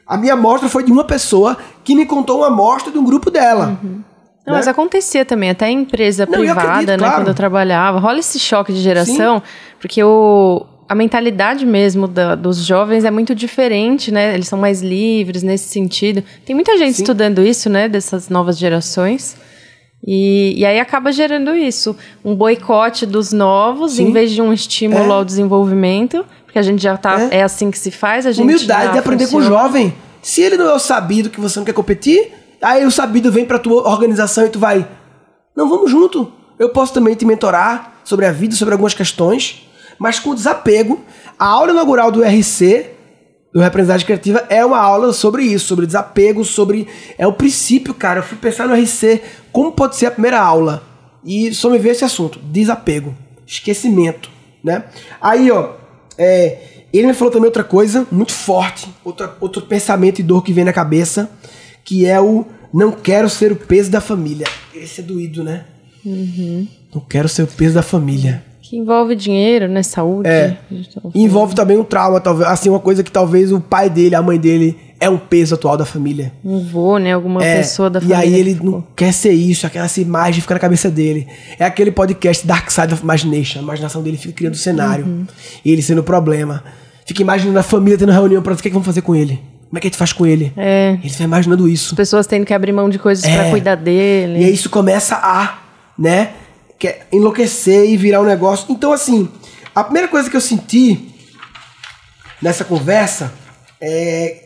a 0.07 0.17
minha 0.17 0.35
amostra 0.35 0.69
foi 0.69 0.85
de 0.85 0.93
uma 0.93 1.05
pessoa 1.05 1.59
que 1.83 1.95
me 1.95 2.07
contou 2.07 2.38
uma 2.38 2.47
amostra 2.47 2.93
de 2.93 2.99
um 2.99 3.05
grupo 3.05 3.31
dela. 3.31 3.78
Uhum. 3.83 4.02
Não, 4.49 4.55
né? 4.55 4.59
mas 4.61 4.69
acontecia 4.69 5.25
também, 5.25 5.50
até 5.50 5.71
em 5.71 5.81
empresa 5.81 6.26
não, 6.26 6.38
privada, 6.38 6.61
acredito, 6.61 6.90
né? 6.90 6.97
Claro. 6.99 7.14
Quando 7.17 7.28
eu 7.28 7.35
trabalhava. 7.35 7.99
Rola 7.99 8.19
esse 8.19 8.38
choque 8.38 8.73
de 8.73 8.81
geração, 8.81 9.38
Sim. 9.38 9.43
porque 9.81 10.02
o, 10.02 10.67
a 10.88 10.95
mentalidade 10.95 11.67
mesmo 11.67 12.09
da, 12.09 12.35
dos 12.35 12.59
jovens 12.64 13.05
é 13.05 13.11
muito 13.11 13.35
diferente, 13.35 14.11
né? 14.11 14.35
Eles 14.35 14.49
são 14.49 14.59
mais 14.59 14.83
livres 14.83 15.43
nesse 15.43 15.69
sentido. 15.69 16.25
Tem 16.47 16.55
muita 16.55 16.76
gente 16.78 16.95
Sim. 16.95 17.02
estudando 17.02 17.43
isso, 17.43 17.69
né? 17.69 17.88
Dessas 17.88 18.28
novas 18.28 18.59
gerações. 18.59 19.37
E, 20.07 20.55
e 20.57 20.64
aí 20.64 20.81
acaba 20.81 21.12
gerando 21.12 21.55
isso. 21.55 21.97
Um 22.25 22.35
boicote 22.35 23.05
dos 23.05 23.33
novos, 23.33 23.95
Sim. 23.95 24.05
em 24.05 24.12
vez 24.12 24.31
de 24.31 24.40
um 24.40 24.52
estímulo 24.52 25.11
é. 25.11 25.14
ao 25.14 25.25
desenvolvimento. 25.25 26.25
Porque 26.45 26.59
a 26.59 26.62
gente 26.62 26.83
já 26.83 26.97
tá. 26.97 27.28
É, 27.31 27.38
é 27.38 27.43
assim 27.43 27.71
que 27.71 27.78
se 27.78 27.90
faz, 27.90 28.25
a 28.25 28.33
gente. 28.33 28.45
Humildade 28.45 28.93
de 28.93 28.99
aprender 28.99 29.25
funciona. 29.25 29.47
com 29.47 29.55
o 29.55 29.59
jovem. 29.59 29.95
Se 30.23 30.43
ele 30.43 30.57
não 30.57 30.71
é 30.71 30.75
o 30.75 30.78
sabido 30.78 31.28
que 31.28 31.40
você 31.40 31.59
não 31.59 31.67
quer 31.67 31.75
competir, 31.75 32.33
Aí 32.61 32.85
o 32.85 32.91
sabido 32.91 33.31
vem 33.31 33.45
pra 33.45 33.59
tua 33.59 33.88
organização 33.88 34.45
e 34.47 34.50
tu 34.50 34.59
vai. 34.59 34.87
Não, 35.55 35.69
vamos 35.69 35.91
junto. 35.91 36.33
Eu 36.59 36.71
posso 36.71 36.93
também 36.93 37.15
te 37.15 37.25
mentorar 37.25 38.00
sobre 38.05 38.27
a 38.27 38.33
vida, 38.33 38.55
sobre 38.55 38.75
algumas 38.75 38.95
questões, 38.95 39.69
mas 39.99 40.19
com 40.19 40.35
desapego. 40.35 41.00
A 41.38 41.47
aula 41.47 41.71
inaugural 41.71 42.11
do 42.11 42.23
RC, 42.23 42.91
do 43.53 43.61
Representante 43.61 44.05
Criativa, 44.05 44.45
é 44.49 44.65
uma 44.65 44.79
aula 44.79 45.12
sobre 45.12 45.45
isso, 45.45 45.67
sobre 45.67 45.87
desapego, 45.87 46.45
sobre. 46.45 46.88
É 47.17 47.27
o 47.27 47.33
princípio, 47.33 47.95
cara. 47.95 48.21
Eu 48.21 48.25
fui 48.25 48.37
pensar 48.37 48.67
no 48.67 48.75
RC, 48.75 49.23
como 49.53 49.73
pode 49.73 49.97
ser 49.97 50.07
a 50.07 50.11
primeira 50.11 50.41
aula. 50.41 50.83
E 51.25 51.55
só 51.55 51.71
me 51.71 51.79
veio 51.79 51.93
esse 51.93 52.05
assunto: 52.05 52.41
desapego, 52.41 53.15
esquecimento, 53.47 54.31
né? 54.62 54.85
Aí, 55.21 55.50
ó. 55.50 55.75
É, 56.21 56.59
ele 56.93 57.07
me 57.07 57.15
falou 57.15 57.33
também 57.33 57.47
outra 57.47 57.62
coisa 57.62 58.05
muito 58.11 58.33
forte, 58.33 58.88
outra, 59.05 59.37
outro 59.41 59.62
pensamento 59.62 60.19
e 60.19 60.23
dor 60.23 60.43
que 60.43 60.53
vem 60.53 60.65
na 60.65 60.73
cabeça 60.73 61.31
que 61.88 62.04
é 62.04 62.21
o 62.21 62.45
não 62.71 62.92
quero 62.92 63.30
ser 63.30 63.50
o 63.50 63.57
peso 63.57 63.90
da 63.90 63.99
família. 63.99 64.47
Esse 64.75 65.00
é 65.00 65.02
doído, 65.02 65.42
né? 65.42 65.64
Uhum. 66.04 66.68
Não 66.95 67.00
quero 67.00 67.26
ser 67.30 67.45
o 67.45 67.47
peso 67.47 67.75
da 67.76 67.83
família. 67.83 68.45
Que 68.61 68.76
envolve 68.76 69.16
dinheiro, 69.16 69.66
né? 69.66 69.83
Saúde. 69.83 70.28
É. 70.28 70.59
Envolve 71.14 71.54
também 71.54 71.78
um 71.78 71.85
trauma, 71.85 72.21
talvez. 72.21 72.47
Assim, 72.47 72.68
uma 72.68 72.78
coisa 72.78 73.02
que 73.02 73.11
talvez 73.11 73.50
o 73.50 73.59
pai 73.59 73.88
dele, 73.88 74.14
a 74.14 74.21
mãe 74.21 74.38
dele, 74.38 74.76
é 75.00 75.09
um 75.09 75.16
peso 75.16 75.54
atual 75.54 75.78
da 75.78 75.87
família. 75.87 76.30
Um 76.45 76.62
vô, 76.62 76.99
né? 76.99 77.14
Alguma 77.14 77.42
é, 77.42 77.57
pessoa 77.57 77.88
da 77.88 78.02
família. 78.02 78.23
E 78.23 78.35
aí 78.35 78.38
ele 78.38 78.59
não 78.62 78.85
quer 78.95 79.14
ser 79.14 79.33
isso, 79.33 79.66
aquela 79.66 79.88
imagem 79.97 80.42
fica 80.42 80.52
na 80.52 80.61
cabeça 80.61 80.90
dele. 80.90 81.26
É 81.59 81.64
aquele 81.64 81.90
podcast 81.90 82.47
Dark 82.47 82.71
Side 82.71 82.92
of 82.92 83.02
Imagination. 83.02 83.61
A 83.61 83.62
imaginação 83.62 84.02
dele 84.02 84.18
fica 84.18 84.35
criando 84.35 84.57
cenário. 84.57 85.07
Uhum. 85.07 85.26
E 85.64 85.73
ele 85.73 85.80
sendo 85.80 86.02
o 86.02 86.04
problema. 86.04 86.62
Fica 87.07 87.23
imaginando 87.23 87.59
a 87.59 87.62
família 87.62 87.97
tendo 87.97 88.12
reunião 88.12 88.42
para 88.42 88.52
o 88.52 88.57
que, 88.57 88.68
é 88.68 88.71
que 88.71 88.75
vamos 88.75 88.85
fazer 88.85 89.00
com 89.00 89.16
ele. 89.16 89.40
Como 89.69 89.77
é 89.77 89.81
que 89.81 89.87
a 89.87 89.91
gente 89.91 89.99
faz 89.99 90.13
com 90.13 90.27
ele? 90.27 90.53
É. 90.57 90.99
Ele 91.03 91.13
vai 91.13 91.25
imaginando 91.27 91.69
isso. 91.69 91.93
As 91.93 91.97
pessoas 91.97 92.27
tendo 92.27 92.47
que 92.47 92.55
abrir 92.55 92.73
mão 92.73 92.89
de 92.89 92.99
coisas 92.99 93.25
é. 93.25 93.37
para 93.37 93.51
cuidar 93.51 93.75
dele. 93.75 94.41
E 94.41 94.45
aí 94.45 94.55
isso 94.55 94.71
começa 94.71 95.17
a, 95.17 95.59
né, 95.99 96.33
que 96.79 96.97
enlouquecer 97.13 97.89
e 97.89 97.97
virar 97.97 98.23
um 98.23 98.25
negócio. 98.25 98.67
Então, 98.71 98.93
assim, 98.93 99.29
a 99.75 99.85
primeira 99.85 100.09
coisa 100.09 100.31
que 100.31 100.37
eu 100.37 100.41
senti 100.41 101.15
nessa 102.41 102.65
conversa 102.65 103.33
é. 103.81 104.45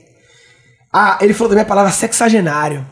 Ah, 0.93 1.19
ele 1.23 1.33
falou 1.33 1.51
também 1.51 1.63
a 1.63 1.67
palavra 1.67 1.93
sexagenário. 1.93 2.85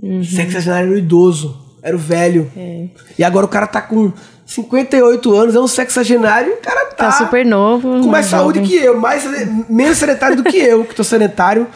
Uhum. 0.00 0.22
Sexagenário 0.24 0.88
era 0.88 0.94
o 0.94 0.98
idoso, 0.98 1.78
era 1.82 1.96
o 1.96 1.98
velho. 1.98 2.50
É. 2.56 2.86
E 3.18 3.24
agora 3.24 3.44
o 3.44 3.48
cara 3.48 3.66
tá 3.66 3.82
com 3.82 4.12
58 4.46 5.34
anos, 5.36 5.54
é 5.56 5.60
um 5.60 5.66
sexagenário, 5.66 6.52
o 6.52 6.56
cara 6.58 6.86
tá, 6.86 7.06
tá 7.06 7.12
super 7.12 7.44
novo. 7.44 8.00
Com 8.00 8.08
mais 8.08 8.26
saúde 8.26 8.60
jovem. 8.60 8.70
que 8.70 8.84
eu, 8.84 8.98
mais, 9.00 9.24
menos 9.68 9.98
sedentário 9.98 10.36
do 10.36 10.44
que 10.44 10.56
eu, 10.56 10.84
que 10.84 10.94
tô 10.94 11.02
sedentário, 11.02 11.66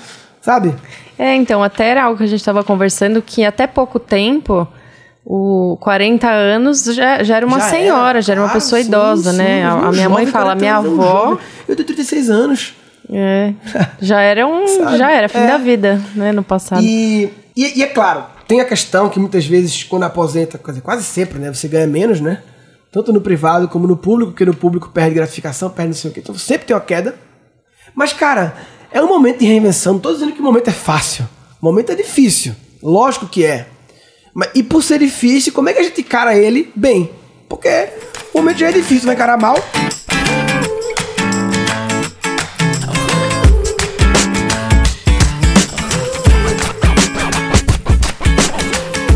sabe? 0.41 0.75
É, 1.19 1.35
então, 1.35 1.62
até 1.62 1.89
era 1.89 2.05
algo 2.05 2.17
que 2.17 2.25
a 2.25 2.29
gente 2.29 2.45
tava 2.45 2.62
conversando 2.62 3.21
que 3.21 3.45
até 3.45 3.67
pouco 3.67 3.99
tempo, 3.99 4.69
o 5.27 5.77
40 5.81 6.31
anos 6.31 6.85
já, 6.85 7.23
já 7.25 7.37
era 7.37 7.47
uma 7.47 7.59
já 7.59 7.71
senhora, 7.71 8.11
era, 8.11 8.23
já 8.23 8.33
era 8.35 8.41
uma 8.41 8.49
claro, 8.49 8.61
pessoa 8.61 8.81
sim, 8.81 8.89
idosa, 8.89 9.33
sim, 9.33 9.39
né? 9.39 9.65
A, 9.65 9.73
a 9.73 9.93
minha 9.93 10.09
mãe 10.09 10.27
fala, 10.27 10.55
minha 10.55 10.77
avó. 10.77 11.37
Eu 11.69 11.75
tenho 11.75 11.87
36 11.87 12.31
anos. 12.31 12.75
É. 13.12 13.53
Já 14.00 14.21
era 14.21 14.47
um. 14.47 14.65
já 14.97 15.11
era, 15.11 15.29
fim 15.29 15.39
é. 15.39 15.47
da 15.49 15.59
vida, 15.59 16.00
né? 16.15 16.31
No 16.31 16.45
passado. 16.45 16.81
E, 16.81 17.25
e, 17.57 17.81
e, 17.81 17.83
é 17.83 17.87
claro, 17.89 18.25
tem 18.47 18.61
a 18.61 18.65
questão 18.65 19.09
que 19.09 19.19
muitas 19.19 19.45
vezes, 19.45 19.83
quando 19.83 20.05
aposenta, 20.05 20.59
quase 20.59 21.03
sempre, 21.03 21.41
né? 21.41 21.53
Você 21.53 21.67
ganha 21.67 21.89
menos, 21.89 22.21
né? 22.21 22.39
tanto 22.93 23.13
no 23.13 23.21
privado 23.21 23.69
como 23.69 23.87
no 23.87 23.97
público, 23.97 24.33
porque 24.33 24.45
no 24.45 24.55
público 24.55 24.89
perde 24.89 25.15
gratificação, 25.15 25.71
perde 25.71 25.91
não 25.91 25.97
sei 25.97 26.11
o 26.11 26.15
quê. 26.15 26.21
Então 26.21 26.37
sempre 26.37 26.67
tem 26.67 26.75
uma 26.75 26.83
queda. 26.83 27.15
Mas, 27.95 28.13
cara, 28.13 28.57
é 28.91 29.01
um 29.01 29.07
momento 29.07 29.39
de 29.39 29.47
reinvenção. 29.47 29.95
Não 29.95 30.01
tô 30.01 30.13
dizendo 30.13 30.33
que 30.33 30.41
o 30.41 30.45
momento 30.45 30.69
é 30.69 30.73
fácil. 30.73 31.29
O 31.63 31.67
momento 31.67 31.93
é 31.93 31.95
difícil. 31.95 32.55
Lógico 32.83 33.27
que 33.27 33.45
é. 33.45 33.69
Mas, 34.35 34.51
e 34.55 34.63
por 34.63 34.83
ser 34.83 34.99
difícil, 34.99 35.53
como 35.53 35.69
é 35.69 35.73
que 35.73 35.79
a 35.79 35.83
gente 35.83 36.01
encara 36.01 36.37
ele 36.37 36.73
bem? 36.75 37.11
Porque 37.49 37.91
o 38.35 38.39
momento 38.39 38.59
já 38.59 38.69
é 38.69 38.73
difícil, 38.73 39.07
vai 39.07 39.15
encarar 39.15 39.37
mal. 39.37 39.57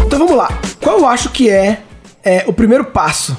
Então 0.07 0.19
vamos 0.19 0.37
lá. 0.37 0.49
Qual 0.81 0.99
eu 0.99 1.09
acho 1.09 1.31
que 1.31 1.51
é, 1.51 1.83
é 2.23 2.45
o 2.47 2.53
primeiro 2.53 2.85
passo 2.85 3.37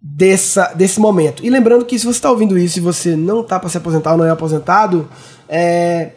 dessa, 0.00 0.72
desse 0.74 0.98
momento. 0.98 1.44
E 1.44 1.50
lembrando 1.50 1.84
que 1.84 1.98
se 1.98 2.06
você 2.06 2.18
está 2.18 2.30
ouvindo 2.30 2.56
isso 2.56 2.78
e 2.78 2.80
você 2.80 3.14
não 3.14 3.40
está 3.40 3.58
para 3.58 3.68
se 3.68 3.76
aposentar 3.76 4.12
ou 4.12 4.18
não 4.18 4.24
é 4.24 4.30
aposentado, 4.30 5.08
é, 5.48 6.10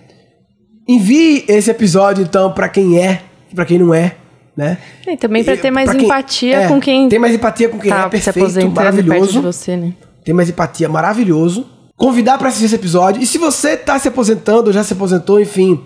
envie 0.88 1.44
esse 1.48 1.70
episódio 1.70 2.24
então 2.24 2.52
para 2.54 2.70
quem 2.70 3.00
é 3.00 3.24
e 3.52 3.56
para 3.56 3.66
quem 3.66 3.78
não 3.78 3.94
é. 3.94 4.16
Né? 4.56 4.78
E 5.08 5.18
também 5.18 5.44
para 5.44 5.58
ter 5.58 5.72
mais 5.72 5.90
quem, 5.90 6.06
empatia 6.06 6.58
é, 6.58 6.68
com 6.68 6.80
quem. 6.80 7.10
Tem 7.10 7.18
mais 7.18 7.34
empatia 7.34 7.68
com 7.70 7.80
quem 7.80 7.90
tá 7.90 8.04
é 8.06 8.10
perfeito, 8.10 8.70
maravilhoso. 8.70 9.42
Você, 9.42 9.76
né? 9.76 9.94
Tem 10.24 10.34
mais 10.34 10.48
empatia, 10.48 10.88
maravilhoso. 10.88 11.66
Convidar 11.98 12.38
para 12.38 12.50
assistir 12.50 12.66
esse 12.66 12.76
episódio. 12.76 13.22
E 13.22 13.26
se 13.26 13.40
você 13.40 13.72
está 13.72 13.98
se 13.98 14.08
aposentando, 14.08 14.68
ou 14.68 14.74
já 14.74 14.84
se 14.84 14.94
aposentou, 14.94 15.40
enfim, 15.40 15.84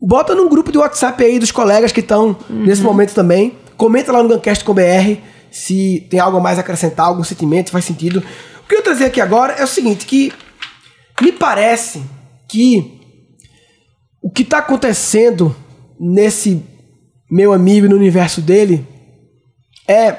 bota 0.00 0.32
num 0.32 0.48
grupo 0.48 0.70
de 0.70 0.78
WhatsApp 0.78 1.24
aí 1.24 1.40
dos 1.40 1.50
colegas 1.50 1.90
que 1.90 1.98
estão 1.98 2.36
uhum. 2.48 2.64
nesse 2.64 2.82
momento 2.82 3.14
também. 3.14 3.56
Comenta 3.76 4.12
lá 4.12 4.22
no 4.22 4.28
Guncast 4.28 4.64
com 4.64 4.72
BR 4.72 5.18
se 5.50 6.06
tem 6.10 6.20
algo 6.20 6.38
a 6.38 6.40
mais 6.40 6.58
a 6.58 6.60
acrescentar, 6.60 7.06
algum 7.06 7.24
sentimento, 7.24 7.70
faz 7.70 7.84
sentido. 7.84 8.22
O 8.64 8.68
que 8.68 8.74
eu 8.74 8.82
trazer 8.82 9.06
aqui 9.06 9.20
agora 9.20 9.54
é 9.54 9.64
o 9.64 9.68
seguinte, 9.68 10.06
que 10.06 10.32
me 11.20 11.32
parece 11.32 12.02
que 12.48 13.00
o 14.22 14.30
que 14.30 14.42
está 14.42 14.58
acontecendo 14.58 15.54
nesse 15.98 16.62
meu 17.30 17.52
amigo 17.52 17.88
no 17.88 17.96
universo 17.96 18.40
dele 18.40 18.86
é 19.86 20.16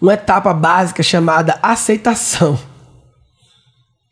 uma 0.00 0.14
etapa 0.14 0.52
básica 0.52 1.02
chamada 1.02 1.58
aceitação. 1.62 2.58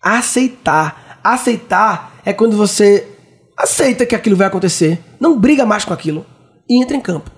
Aceitar. 0.00 1.21
Aceitar 1.23 2.21
é 2.25 2.33
quando 2.33 2.57
você 2.57 3.09
aceita 3.57 4.05
que 4.05 4.14
aquilo 4.14 4.37
vai 4.37 4.47
acontecer, 4.47 5.00
não 5.19 5.38
briga 5.38 5.64
mais 5.64 5.85
com 5.85 5.95
aquilo 5.95 6.26
e 6.69 6.83
entra 6.83 6.97
em 6.97 7.00
campo. 7.00 7.31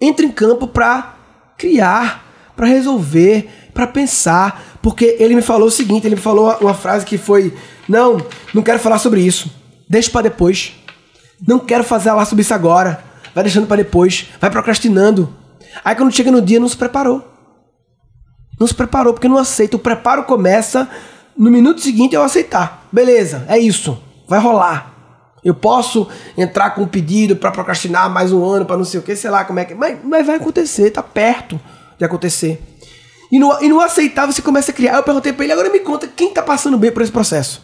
Entra 0.00 0.26
em 0.26 0.32
campo 0.32 0.66
para 0.66 1.14
criar, 1.62 2.26
para 2.56 2.66
resolver, 2.66 3.48
para 3.72 3.86
pensar, 3.86 4.78
porque 4.82 5.16
ele 5.20 5.36
me 5.36 5.42
falou 5.42 5.68
o 5.68 5.70
seguinte, 5.70 6.06
ele 6.06 6.16
me 6.16 6.20
falou 6.20 6.52
uma 6.60 6.74
frase 6.74 7.06
que 7.06 7.16
foi: 7.16 7.56
"Não, 7.88 8.18
não 8.52 8.62
quero 8.62 8.80
falar 8.80 8.98
sobre 8.98 9.20
isso. 9.20 9.48
Deixa 9.88 10.10
para 10.10 10.22
depois. 10.22 10.74
Não 11.46 11.60
quero 11.60 11.84
fazer 11.84 12.10
lá 12.12 12.24
sobre 12.24 12.42
isso 12.42 12.52
agora. 12.52 13.04
Vai 13.32 13.44
deixando 13.44 13.66
para 13.66 13.76
depois, 13.76 14.26
vai 14.40 14.50
procrastinando. 14.50 15.34
Aí 15.84 15.94
quando 15.94 16.12
chega 16.12 16.30
no 16.30 16.42
dia 16.42 16.58
não 16.58 16.68
se 16.68 16.76
preparou. 16.76 17.24
Não 18.58 18.66
se 18.66 18.74
preparou 18.74 19.12
porque 19.12 19.28
não 19.28 19.38
aceita. 19.38 19.76
O 19.76 19.80
preparo 19.80 20.24
começa 20.24 20.88
no 21.36 21.50
minuto 21.50 21.80
seguinte 21.80 22.14
eu 22.14 22.22
aceitar. 22.22 22.86
Beleza, 22.92 23.44
é 23.48 23.58
isso. 23.58 24.00
Vai 24.28 24.40
rolar. 24.40 24.91
Eu 25.44 25.54
posso 25.54 26.08
entrar 26.36 26.70
com 26.70 26.82
um 26.82 26.86
pedido 26.86 27.34
para 27.34 27.50
procrastinar 27.50 28.08
mais 28.08 28.32
um 28.32 28.44
ano, 28.44 28.64
para 28.64 28.76
não 28.76 28.84
sei 28.84 29.00
o 29.00 29.02
que, 29.02 29.16
sei 29.16 29.30
lá 29.30 29.44
como 29.44 29.58
é 29.58 29.64
que. 29.64 29.74
Mas, 29.74 29.98
mas 30.04 30.26
vai 30.26 30.36
acontecer, 30.36 30.90
tá 30.90 31.02
perto 31.02 31.60
de 31.98 32.04
acontecer. 32.04 32.60
E 33.30 33.38
no, 33.38 33.62
e 33.62 33.68
no 33.68 33.80
aceitar, 33.80 34.26
você 34.26 34.40
começa 34.42 34.70
a 34.70 34.74
criar. 34.74 34.96
Eu 34.96 35.02
perguntei 35.02 35.32
para 35.32 35.44
ele, 35.44 35.52
agora 35.52 35.70
me 35.70 35.80
conta 35.80 36.06
quem 36.06 36.32
tá 36.32 36.42
passando 36.42 36.78
bem 36.78 36.92
por 36.92 37.02
esse 37.02 37.10
processo. 37.10 37.62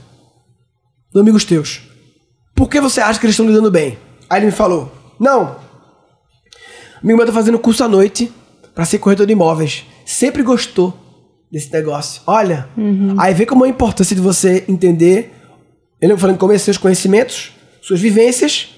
Dos 1.13 1.21
amigos 1.21 1.45
teus. 1.45 1.83
Por 2.55 2.69
que 2.69 2.81
você 2.81 3.01
acha 3.01 3.21
que 3.21 3.27
eles 3.27 3.35
estão 3.35 3.47
lidando 3.47 3.71
bem? 3.71 3.99
Aí 4.29 4.41
ele 4.41 4.47
me 4.47 4.53
falou: 4.53 4.93
Não. 5.21 5.57
Amigo 7.03 7.17
meu 7.17 7.27
tá 7.27 7.33
fazendo 7.33 7.59
curso 7.59 7.85
à 7.85 7.89
noite 7.89 8.33
para 8.75 8.85
ser 8.85 8.99
corretor 8.99 9.27
de 9.27 9.33
imóveis. 9.33 9.85
Sempre 10.05 10.43
gostou 10.43 10.97
desse 11.51 11.73
negócio. 11.73 12.23
Olha, 12.27 12.69
uhum. 12.77 13.15
aí 13.19 13.33
vê 13.35 13.47
como 13.47 13.65
é 13.65 13.69
a 13.69 13.71
importância 13.71 14.17
de 14.17 14.23
você 14.23 14.65
entender. 14.69 15.35
Ele 16.01 16.17
falando 16.17 16.39
como 16.39 16.57
seus 16.59 16.79
conhecimentos, 16.79 17.53
suas 17.89 18.01
vivências, 18.01 18.69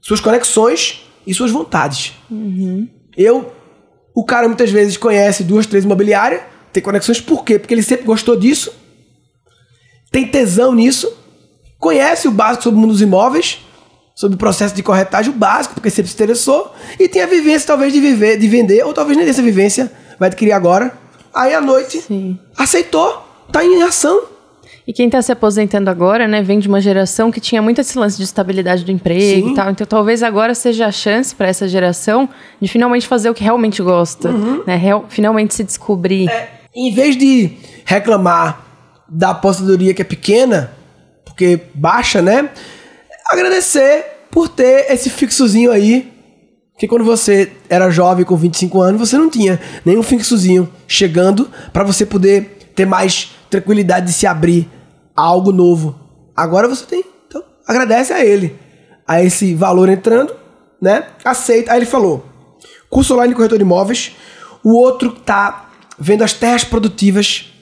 suas 0.00 0.18
conexões 0.18 1.02
e 1.26 1.34
suas 1.34 1.50
vontades. 1.50 2.14
Uhum. 2.30 2.88
Eu, 3.14 3.52
o 4.14 4.24
cara 4.24 4.48
muitas 4.48 4.70
vezes 4.70 4.96
conhece 4.96 5.44
duas, 5.44 5.66
três 5.66 5.84
imobiliárias, 5.84 6.40
tem 6.72 6.82
conexões 6.82 7.20
por 7.20 7.44
quê? 7.44 7.58
Porque 7.58 7.74
ele 7.74 7.82
sempre 7.82 8.06
gostou 8.06 8.34
disso, 8.34 8.72
tem 10.10 10.26
tesão 10.26 10.74
nisso, 10.74 11.14
conhece 11.78 12.26
o 12.26 12.30
básico 12.30 12.62
sobre 12.62 12.78
o 12.78 12.80
mundo 12.80 12.92
dos 12.92 13.02
imóveis, 13.02 13.58
sobre 14.14 14.36
o 14.36 14.38
processo 14.38 14.74
de 14.74 14.82
corretagem, 14.82 15.30
o 15.30 15.36
básico, 15.36 15.74
porque 15.74 15.90
sempre 15.90 16.08
se 16.08 16.14
interessou, 16.14 16.74
e 16.98 17.06
tem 17.10 17.20
a 17.20 17.26
vivência 17.26 17.66
talvez 17.66 17.92
de 17.92 18.00
viver, 18.00 18.38
de 18.38 18.48
vender, 18.48 18.82
ou 18.86 18.94
talvez 18.94 19.18
nem 19.18 19.26
dessa 19.26 19.42
vivência 19.42 19.92
vai 20.18 20.28
adquirir 20.30 20.52
agora. 20.52 20.98
Aí 21.34 21.52
à 21.52 21.60
noite 21.60 22.00
Sim. 22.00 22.38
aceitou, 22.56 23.22
tá 23.52 23.62
em 23.62 23.82
ação. 23.82 24.31
E 24.86 24.92
quem 24.92 25.06
está 25.06 25.22
se 25.22 25.30
aposentando 25.30 25.88
agora, 25.88 26.26
né, 26.26 26.42
vem 26.42 26.58
de 26.58 26.66
uma 26.66 26.80
geração 26.80 27.30
que 27.30 27.40
tinha 27.40 27.62
muito 27.62 27.80
esse 27.80 27.96
lance 27.96 28.16
de 28.16 28.24
estabilidade 28.24 28.84
do 28.84 28.90
emprego 28.90 29.48
Sim. 29.48 29.52
e 29.52 29.54
tal. 29.54 29.70
Então 29.70 29.86
talvez 29.86 30.22
agora 30.22 30.54
seja 30.54 30.86
a 30.86 30.92
chance 30.92 31.34
para 31.34 31.48
essa 31.48 31.68
geração 31.68 32.28
de 32.60 32.68
finalmente 32.68 33.06
fazer 33.06 33.30
o 33.30 33.34
que 33.34 33.44
realmente 33.44 33.80
gosta, 33.80 34.30
uhum. 34.30 34.62
né? 34.66 34.74
Real, 34.76 35.04
finalmente 35.08 35.54
se 35.54 35.62
descobrir. 35.62 36.28
É, 36.28 36.50
em 36.74 36.92
vez 36.92 37.16
de 37.16 37.52
reclamar 37.84 38.66
da 39.08 39.30
aposentadoria 39.30 39.94
que 39.94 40.02
é 40.02 40.04
pequena, 40.04 40.72
porque 41.24 41.60
baixa, 41.74 42.20
né? 42.20 42.50
Agradecer 43.30 44.04
por 44.30 44.48
ter 44.48 44.90
esse 44.90 45.10
fixozinho 45.10 45.70
aí. 45.70 46.10
Que 46.78 46.88
quando 46.88 47.04
você 47.04 47.52
era 47.68 47.90
jovem 47.90 48.24
com 48.24 48.34
25 48.34 48.80
anos, 48.80 49.08
você 49.08 49.16
não 49.16 49.30
tinha 49.30 49.60
nenhum 49.84 50.02
fixozinho 50.02 50.68
chegando 50.88 51.48
para 51.72 51.84
você 51.84 52.04
poder 52.04 52.61
ter 52.74 52.86
mais 52.86 53.32
tranquilidade 53.50 54.06
de 54.06 54.12
se 54.12 54.26
abrir 54.26 54.68
a 55.16 55.22
algo 55.22 55.52
novo. 55.52 55.98
Agora 56.36 56.68
você 56.68 56.84
tem. 56.84 57.04
Então, 57.26 57.42
agradece 57.66 58.12
a 58.12 58.24
ele. 58.24 58.58
A 59.06 59.22
esse 59.22 59.54
valor 59.54 59.88
entrando, 59.88 60.34
né? 60.80 61.06
Aceita. 61.24 61.72
Aí 61.72 61.78
ele 61.78 61.86
falou: 61.86 62.24
curso 62.88 63.14
online 63.14 63.32
de 63.32 63.36
corretor 63.36 63.58
de 63.58 63.64
imóveis. 63.64 64.16
O 64.64 64.76
outro 64.76 65.10
tá 65.10 65.70
vendo 65.98 66.22
as 66.22 66.32
terras 66.32 66.64
produtivas, 66.64 67.52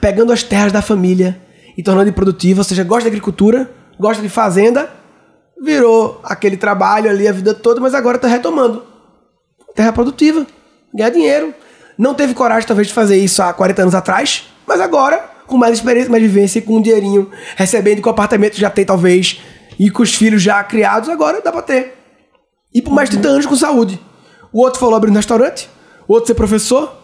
pegando 0.00 0.32
as 0.32 0.42
terras 0.42 0.72
da 0.72 0.82
família 0.82 1.40
e 1.76 1.82
tornando 1.82 2.12
produtiva. 2.12 2.60
Ou 2.60 2.64
seja, 2.64 2.82
gosta 2.82 3.02
de 3.02 3.08
agricultura, 3.08 3.70
gosta 3.98 4.22
de 4.22 4.28
fazenda, 4.28 4.90
virou 5.62 6.20
aquele 6.24 6.56
trabalho 6.56 7.08
ali 7.08 7.28
a 7.28 7.32
vida 7.32 7.54
toda, 7.54 7.80
mas 7.80 7.94
agora 7.94 8.16
está 8.16 8.28
retomando. 8.28 8.84
Terra 9.74 9.92
produtiva, 9.92 10.46
ganhar 10.92 11.10
dinheiro. 11.10 11.54
Não 11.98 12.14
teve 12.14 12.32
coragem, 12.32 12.66
talvez, 12.66 12.88
de 12.88 12.94
fazer 12.94 13.16
isso 13.16 13.42
há 13.42 13.52
40 13.52 13.82
anos 13.82 13.94
atrás, 13.94 14.44
mas 14.64 14.80
agora, 14.80 15.18
com 15.48 15.56
mais 15.56 15.74
experiência, 15.74 16.10
mais 16.10 16.22
vivência, 16.22 16.62
com 16.62 16.76
um 16.76 16.82
dinheirinho, 16.82 17.28
recebendo 17.56 18.00
que 18.00 18.06
o 18.06 18.10
apartamento 18.10 18.56
já 18.56 18.70
tem, 18.70 18.84
talvez, 18.84 19.40
e 19.76 19.90
com 19.90 20.02
os 20.02 20.14
filhos 20.14 20.40
já 20.40 20.62
criados, 20.62 21.08
agora 21.08 21.40
dá 21.42 21.50
pra 21.50 21.62
ter. 21.62 21.98
E 22.72 22.80
por 22.80 22.92
mais 22.92 23.10
de 23.10 23.16
30 23.16 23.28
anos 23.28 23.46
com 23.46 23.56
saúde. 23.56 24.00
O 24.52 24.60
outro 24.60 24.78
falou 24.78 24.94
abrir 24.94 25.10
um 25.10 25.14
restaurante, 25.14 25.68
o 26.06 26.12
outro 26.12 26.28
ser 26.28 26.34
professor, 26.34 26.96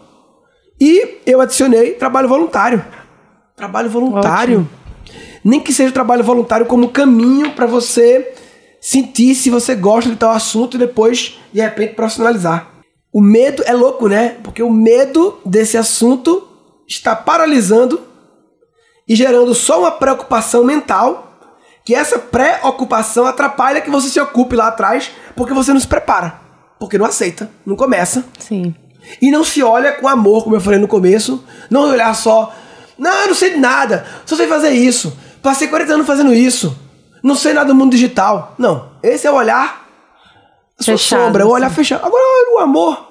e 0.80 1.18
eu 1.26 1.40
adicionei 1.40 1.92
trabalho 1.94 2.28
voluntário. 2.28 2.84
Trabalho 3.56 3.90
voluntário. 3.90 4.60
Ótimo. 4.60 4.70
Nem 5.44 5.60
que 5.60 5.72
seja 5.72 5.92
trabalho 5.92 6.24
voluntário 6.24 6.66
como 6.66 6.88
caminho 6.88 7.50
para 7.50 7.66
você 7.66 8.32
sentir 8.80 9.34
se 9.34 9.50
você 9.50 9.74
gosta 9.74 10.10
de 10.10 10.16
tal 10.16 10.30
assunto 10.30 10.76
e 10.76 10.78
depois, 10.78 11.38
de 11.52 11.60
repente, 11.60 11.94
profissionalizar. 11.94 12.73
O 13.14 13.20
medo 13.20 13.62
é 13.64 13.72
louco, 13.72 14.08
né? 14.08 14.38
Porque 14.42 14.60
o 14.60 14.68
medo 14.68 15.38
desse 15.46 15.76
assunto 15.76 16.48
está 16.84 17.14
paralisando 17.14 18.00
e 19.06 19.14
gerando 19.14 19.54
só 19.54 19.82
uma 19.82 19.92
preocupação 19.92 20.64
mental, 20.64 21.38
que 21.84 21.94
essa 21.94 22.18
preocupação 22.18 23.24
atrapalha 23.24 23.80
que 23.80 23.88
você 23.88 24.08
se 24.08 24.18
ocupe 24.18 24.56
lá 24.56 24.66
atrás, 24.66 25.12
porque 25.36 25.54
você 25.54 25.72
não 25.72 25.78
se 25.78 25.86
prepara, 25.86 26.40
porque 26.80 26.98
não 26.98 27.06
aceita, 27.06 27.48
não 27.64 27.76
começa. 27.76 28.24
Sim. 28.36 28.74
E 29.22 29.30
não 29.30 29.44
se 29.44 29.62
olha 29.62 29.92
com 29.92 30.08
amor, 30.08 30.42
como 30.42 30.56
eu 30.56 30.60
falei 30.60 30.80
no 30.80 30.88
começo, 30.88 31.44
não 31.70 31.82
olhar 31.82 32.12
só, 32.16 32.52
não, 32.98 33.14
eu 33.20 33.28
não 33.28 33.34
sei 33.34 33.50
de 33.50 33.58
nada, 33.58 34.04
só 34.26 34.34
sei 34.34 34.48
fazer 34.48 34.70
isso, 34.70 35.16
passei 35.40 35.68
40 35.68 35.92
anos 35.94 36.06
fazendo 36.06 36.34
isso, 36.34 36.76
não 37.22 37.36
sei 37.36 37.52
nada 37.52 37.68
do 37.68 37.76
mundo 37.76 37.92
digital. 37.92 38.56
Não, 38.58 38.88
esse 39.04 39.24
é 39.24 39.30
o 39.30 39.36
olhar 39.36 39.83
sua 40.84 40.98
sombra, 40.98 41.42
é 41.42 41.46
o 41.46 41.50
olhar 41.50 41.70
fechado. 41.70 42.04
Agora, 42.04 42.22
olha 42.22 42.56
o 42.56 42.58
amor. 42.58 43.08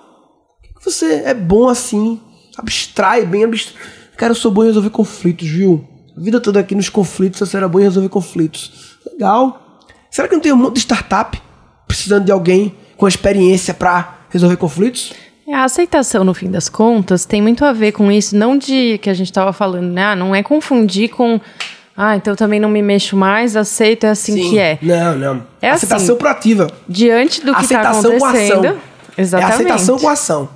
Você 0.84 1.24
é 1.26 1.34
bom 1.34 1.70
assim, 1.70 2.20
abstrai 2.58 3.26
bem, 3.26 3.46
abstrai. 3.46 3.82
Cara, 4.18 4.32
eu 4.32 4.36
sou 4.36 4.52
bom 4.52 4.64
em 4.64 4.68
resolver 4.68 4.90
conflitos, 4.90 5.48
viu? 5.48 5.88
A 6.16 6.20
vida 6.20 6.40
toda 6.40 6.60
aqui 6.60 6.76
nos 6.76 6.90
conflitos, 6.90 7.40
você 7.40 7.58
era 7.58 7.68
bom 7.68 7.80
em 7.80 7.84
resolver 7.84 8.10
conflitos. 8.10 8.98
Legal. 9.12 9.80
Será 10.12 10.28
que 10.28 10.36
não 10.36 10.42
tem 10.42 10.54
um 10.54 10.58
monte 10.58 10.76
de 10.76 10.80
startup 10.82 11.42
precisando 11.88 12.26
de 12.26 12.32
alguém 12.32 12.76
com 12.98 13.08
experiência 13.08 13.74
para 13.74 14.20
resolver 14.30 14.58
conflitos? 14.58 15.14
É, 15.48 15.54
a 15.54 15.64
aceitação, 15.66 16.24
no 16.24 16.34
fim 16.34 16.50
das 16.50 16.70
contas, 16.70 17.26
tem 17.26 17.42
muito 17.42 17.66
a 17.66 17.74
ver 17.74 17.92
com 17.92 18.12
isso, 18.12 18.36
não 18.36 18.58
de 18.58 18.98
que 19.00 19.10
a 19.10 19.14
gente 19.14 19.28
estava 19.28 19.52
falando, 19.52 19.92
né? 19.92 20.06
Ah, 20.06 20.16
não 20.16 20.34
é 20.34 20.42
confundir 20.42 21.10
com. 21.10 21.40
Ah, 21.96 22.16
então 22.16 22.34
eu 22.34 22.38
também 22.38 22.60
não 22.60 22.70
me 22.70 22.82
mexo 22.82 23.16
mais, 23.16 23.56
aceito, 23.56 24.06
é 24.06 24.10
assim 24.10 24.34
Sim. 24.34 24.50
que 24.50 24.60
é. 24.60 24.80
Não, 24.82 25.16
não. 25.16 25.48
É 25.62 25.70
aceitação 25.70 26.16
assim, 26.16 26.20
proativa. 26.20 26.68
Diante 26.90 27.46
do 27.46 27.54
que 27.56 27.64
está 27.64 27.82
acontecendo. 27.82 28.20
Com 28.20 28.26
ação. 28.26 28.78
Exatamente. 29.18 29.52
É 29.52 29.56
aceitação 29.56 30.00
com 30.00 30.10
ação 30.10 30.50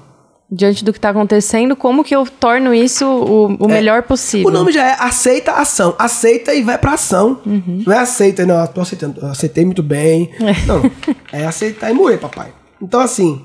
diante 0.50 0.84
do 0.84 0.94
que 0.94 0.98
está 0.98 1.10
acontecendo, 1.10 1.76
como 1.76 2.04
que 2.04 2.16
eu 2.16 2.26
torno 2.26 2.74
isso 2.74 3.06
o, 3.06 3.66
o 3.66 3.70
é, 3.70 3.74
melhor 3.74 4.04
possível? 4.04 4.48
O 4.48 4.52
nome 4.52 4.72
já 4.72 4.88
é 4.88 4.96
aceita 4.98 5.52
ação. 5.52 5.94
Aceita 6.00 6.54
e 6.54 6.62
vai 6.62 6.78
pra 6.78 6.94
ação. 6.94 7.42
Uhum. 7.46 7.84
Não 7.86 7.94
é 7.94 8.00
aceita, 8.00 8.46
não, 8.46 8.66
tô 8.68 8.82
aceitando. 8.82 9.26
Aceitei 9.26 9.66
muito 9.66 9.84
bem. 9.84 10.32
É. 10.40 10.66
Não, 10.66 10.90
é 11.32 11.46
aceitar 11.46 11.92
e 11.92 11.94
moer, 11.94 12.20
papai. 12.20 12.54
Então, 12.82 13.00
assim, 13.00 13.44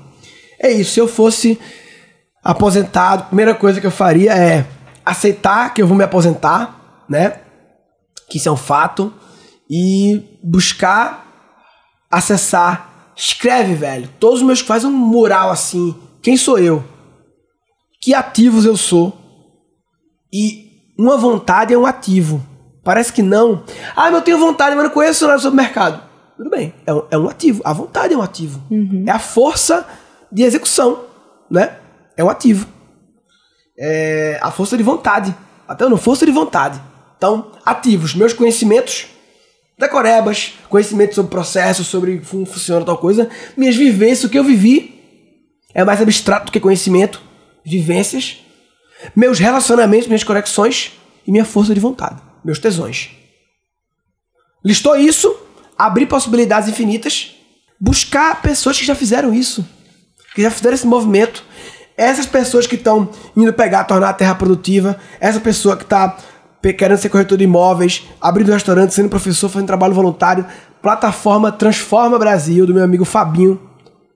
é 0.59 0.71
isso. 0.71 0.93
Se 0.93 0.99
eu 0.99 1.07
fosse 1.07 1.59
aposentado, 2.43 3.23
a 3.23 3.25
primeira 3.25 3.53
coisa 3.53 3.81
que 3.81 3.87
eu 3.87 3.91
faria 3.91 4.33
é 4.33 4.65
aceitar 5.05 5.73
que 5.73 5.81
eu 5.81 5.87
vou 5.87 5.97
me 5.97 6.03
aposentar, 6.03 7.03
né? 7.09 7.33
Que 8.29 8.37
isso 8.37 8.49
é 8.49 8.51
um 8.51 8.57
fato. 8.57 9.13
E 9.69 10.39
buscar 10.43 11.25
acessar. 12.11 13.13
Escreve, 13.15 13.75
velho. 13.75 14.09
Todos 14.19 14.39
os 14.39 14.45
meus. 14.45 14.59
Faz 14.59 14.83
um 14.83 14.91
mural 14.91 15.49
assim. 15.49 15.95
Quem 16.21 16.37
sou 16.37 16.57
eu? 16.57 16.83
Que 18.01 18.13
ativos 18.13 18.65
eu 18.65 18.75
sou? 18.75 19.17
E 20.31 20.93
uma 20.97 21.17
vontade 21.17 21.73
é 21.73 21.77
um 21.77 21.85
ativo. 21.85 22.45
Parece 22.83 23.13
que 23.13 23.21
não. 23.21 23.63
Ah, 23.95 24.05
mas 24.05 24.15
eu 24.15 24.21
tenho 24.21 24.37
vontade, 24.37 24.75
mas 24.75 24.85
não 24.85 24.91
conheço 24.91 25.25
nada 25.25 25.39
sobre 25.39 25.59
o 25.59 25.63
mercado. 25.63 26.03
Tudo 26.35 26.49
bem, 26.49 26.73
é 26.85 26.93
um, 26.93 27.03
é 27.11 27.17
um 27.17 27.29
ativo. 27.29 27.61
A 27.63 27.71
vontade 27.71 28.13
é 28.13 28.17
um 28.17 28.21
ativo. 28.21 28.61
Uhum. 28.69 29.05
É 29.07 29.11
a 29.11 29.19
força 29.19 29.87
de 30.31 30.43
execução, 30.43 31.05
né? 31.49 31.77
É 32.17 32.23
um 32.23 32.29
ativo. 32.29 32.67
É 33.77 34.39
a 34.41 34.51
força 34.51 34.75
de 34.75 34.83
vontade. 34.83 35.33
Até 35.67 35.87
não, 35.87 35.97
força 35.97 36.25
de 36.25 36.31
vontade. 36.31 36.81
Então, 37.23 37.53
ativos. 37.65 38.13
Meus 38.13 38.33
conhecimentos 38.33 39.05
decorebas, 39.79 40.55
conhecimentos 40.67 41.15
sobre 41.15 41.31
processos, 41.31 41.87
sobre 41.87 42.17
como 42.17 42.45
funciona 42.45 42.85
tal 42.85 42.97
coisa. 42.97 43.29
Minhas 43.55 43.77
vivências, 43.77 44.25
o 44.25 44.29
que 44.29 44.37
eu 44.37 44.43
vivi 44.43 45.01
é 45.73 45.85
mais 45.85 46.01
abstrato 46.01 46.47
do 46.47 46.51
que 46.51 46.59
conhecimento. 46.59 47.21
Vivências. 47.63 48.39
Meus 49.15 49.39
relacionamentos, 49.39 50.07
minhas 50.07 50.25
conexões 50.25 50.99
e 51.25 51.31
minha 51.31 51.45
força 51.45 51.73
de 51.73 51.79
vontade. 51.79 52.21
Meus 52.43 52.59
tesões. 52.59 53.11
Listou 54.61 54.97
isso, 54.97 55.33
abrir 55.77 56.07
possibilidades 56.07 56.67
infinitas, 56.67 57.35
buscar 57.79 58.41
pessoas 58.41 58.77
que 58.77 58.85
já 58.85 58.95
fizeram 58.95 59.33
isso, 59.33 59.65
que 60.35 60.41
já 60.41 60.51
fizeram 60.51 60.75
esse 60.75 60.85
movimento. 60.87 61.41
Essas 61.95 62.25
pessoas 62.25 62.67
que 62.67 62.75
estão 62.75 63.09
indo 63.37 63.53
pegar, 63.53 63.85
tornar 63.85 64.09
a 64.09 64.13
terra 64.13 64.35
produtiva, 64.35 64.99
essa 65.21 65.39
pessoa 65.39 65.77
que 65.77 65.83
está 65.83 66.17
querendo 66.71 66.97
ser 66.97 67.09
corretor 67.09 67.37
de 67.37 67.43
imóveis, 67.43 68.07
abrindo 68.21 68.51
restaurante, 68.51 68.93
sendo 68.93 69.09
professor, 69.09 69.49
fazendo 69.49 69.67
trabalho 69.67 69.93
voluntário. 69.93 70.45
Plataforma 70.81 71.51
Transforma 71.51 72.17
Brasil, 72.17 72.65
do 72.65 72.73
meu 72.73 72.83
amigo 72.83 73.03
Fabinho, 73.03 73.59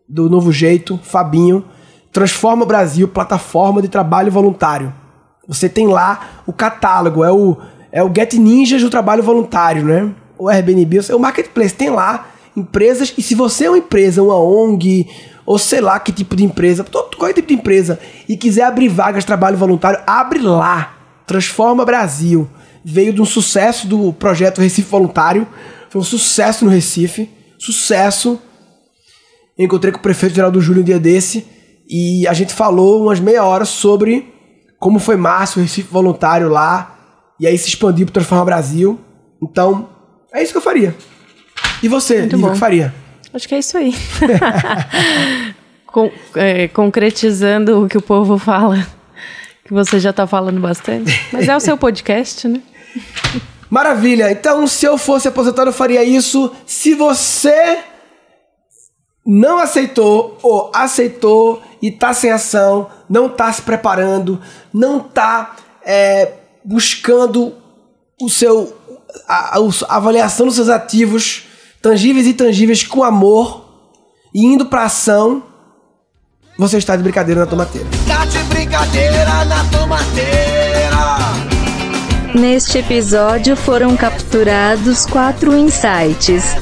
do 0.08 0.30
Novo 0.30 0.52
Jeito, 0.54 0.98
Fabinho. 1.04 1.66
Transforma 2.14 2.66
Brasil, 2.66 3.08
plataforma 3.08 3.82
de 3.82 3.90
trabalho 3.90 4.32
voluntário. 4.32 4.94
Você 5.46 5.68
tem 5.68 5.88
lá 5.88 6.42
o 6.46 6.54
catálogo, 6.54 7.24
é 7.24 7.32
o, 7.32 7.58
é 7.92 8.02
o 8.02 8.12
Get 8.14 8.34
Ninjas 8.36 8.82
do 8.82 8.90
trabalho 8.90 9.24
voluntário, 9.24 9.84
né? 9.84 10.10
O 10.38 10.48
Airbnb, 10.48 11.00
o 11.14 11.20
Marketplace. 11.20 11.74
Tem 11.74 11.90
lá 11.90 12.28
empresas, 12.56 13.14
e 13.18 13.22
se 13.22 13.36
você 13.36 13.66
é 13.66 13.70
uma 13.70 13.78
empresa, 13.78 14.24
uma 14.24 14.40
ONG, 14.40 15.08
ou 15.46 15.58
sei 15.60 15.80
lá 15.80 16.00
que 16.00 16.12
tipo 16.12 16.36
de 16.36 16.44
empresa, 16.44 16.86
qualquer 17.18 17.34
tipo 17.34 17.48
de 17.50 17.54
empresa, 17.54 18.00
e 18.28 18.36
quiser 18.36 18.64
abrir 18.64 18.88
vagas 18.88 19.24
de 19.24 19.28
trabalho 19.28 19.58
voluntário, 19.58 20.00
abre 20.08 20.40
lá 20.40 20.97
Transforma 21.28 21.84
Brasil. 21.84 22.50
Veio 22.84 23.12
de 23.12 23.22
um 23.22 23.26
sucesso 23.26 23.86
do 23.86 24.14
projeto 24.14 24.62
Recife 24.62 24.90
Voluntário. 24.90 25.46
Foi 25.90 26.00
um 26.00 26.04
sucesso 26.04 26.64
no 26.64 26.72
Recife. 26.72 27.30
Sucesso. 27.60 28.42
Encontrei 29.60 29.92
com 29.92 30.00
o 30.00 30.02
prefeito 30.02 30.36
Geraldo 30.36 30.62
Júlio 30.62 30.82
um 30.82 30.86
dia 30.86 30.98
desse. 30.98 31.46
E 31.88 32.26
a 32.28 32.34
gente 32.34 32.54
falou 32.54 33.04
umas 33.04 33.20
meia 33.20 33.44
hora 33.44 33.66
sobre 33.66 34.34
como 34.80 35.00
foi 35.00 35.18
massa 35.18 35.60
o 35.60 35.62
Recife 35.62 35.92
Voluntário 35.92 36.48
lá. 36.48 36.96
E 37.38 37.46
aí 37.46 37.58
se 37.58 37.68
expandiu 37.68 38.06
para 38.06 38.14
Transforma 38.14 38.46
Brasil. 38.46 38.98
Então, 39.44 39.90
é 40.34 40.42
isso 40.42 40.54
que 40.54 40.58
eu 40.58 40.62
faria. 40.62 40.96
E 41.84 41.90
você, 41.90 42.22
o 42.22 42.30
que 42.30 42.58
faria? 42.58 42.94
Acho 43.34 43.48
que 43.48 43.56
é 43.56 43.60
isso 43.60 43.78
aí. 43.78 43.94
Con 45.86 46.10
é, 46.36 46.68
concretizando 46.70 47.84
o 47.84 47.88
que 47.88 47.98
o 47.98 48.02
povo 48.02 48.38
fala 48.38 48.97
que 49.68 49.74
você 49.74 50.00
já 50.00 50.12
está 50.12 50.26
falando 50.26 50.62
bastante. 50.62 51.14
Mas 51.32 51.48
é 51.48 51.56
o 51.56 51.60
seu 51.60 51.78
podcast, 51.78 52.48
né? 52.48 52.62
Maravilha. 53.70 54.32
Então, 54.32 54.66
se 54.66 54.86
eu 54.86 54.98
fosse 54.98 55.28
aposentado, 55.28 55.70
eu 55.70 55.74
faria 55.74 56.04
isso. 56.04 56.52
Se 56.66 56.94
você 56.94 57.80
não 59.26 59.60
aceitou 59.60 60.38
ou 60.42 60.72
aceitou 60.74 61.62
e 61.82 61.90
está 61.90 62.14
sem 62.14 62.32
ação, 62.32 62.90
não 63.10 63.28
está 63.28 63.52
se 63.52 63.62
preparando, 63.62 64.42
não 64.74 65.00
está 65.00 65.58
é, 65.86 66.32
buscando 66.64 67.54
o 68.22 68.30
seu 68.30 68.74
a, 69.28 69.58
a, 69.58 69.96
avaliação 69.96 70.46
dos 70.46 70.56
seus 70.56 70.70
ativos 70.70 71.44
tangíveis 71.82 72.26
e 72.26 72.30
intangíveis 72.30 72.84
com 72.84 73.04
amor 73.04 73.66
e 74.34 74.46
indo 74.46 74.66
para 74.66 74.84
ação, 74.84 75.44
você 76.58 76.78
está 76.78 76.96
de 76.96 77.04
brincadeira 77.04 77.42
na 77.42 77.46
tomateira. 77.46 77.88
Tá 78.08 78.26
de 78.26 78.40
brincadeira 78.46 79.46
na 79.46 79.64
tomateira. 79.66 80.98
Neste 82.34 82.80
episódio 82.80 83.56
foram 83.56 83.96
capturados 83.96 85.06
quatro 85.06 85.56
insights. 85.56 86.56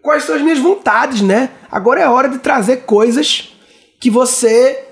Quais 0.00 0.22
são 0.24 0.36
as 0.36 0.42
minhas 0.42 0.58
vontades, 0.60 1.20
né? 1.20 1.50
Agora 1.70 2.00
é 2.00 2.08
hora 2.08 2.28
de 2.28 2.38
trazer 2.38 2.78
coisas 2.78 3.52
que 4.00 4.08
você 4.08 4.84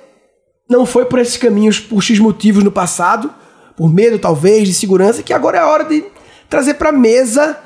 não 0.68 0.84
foi 0.84 1.04
por 1.04 1.18
esses 1.20 1.36
caminhos 1.36 1.78
por 1.78 2.02
X 2.02 2.18
motivos 2.18 2.64
no 2.64 2.72
passado, 2.72 3.32
por 3.76 3.92
medo 3.92 4.18
talvez, 4.18 4.66
de 4.66 4.74
segurança, 4.74 5.22
que 5.22 5.32
agora 5.32 5.58
é 5.58 5.64
hora 5.64 5.84
de 5.84 6.04
trazer 6.48 6.74
para 6.74 6.90
mesa 6.90 7.58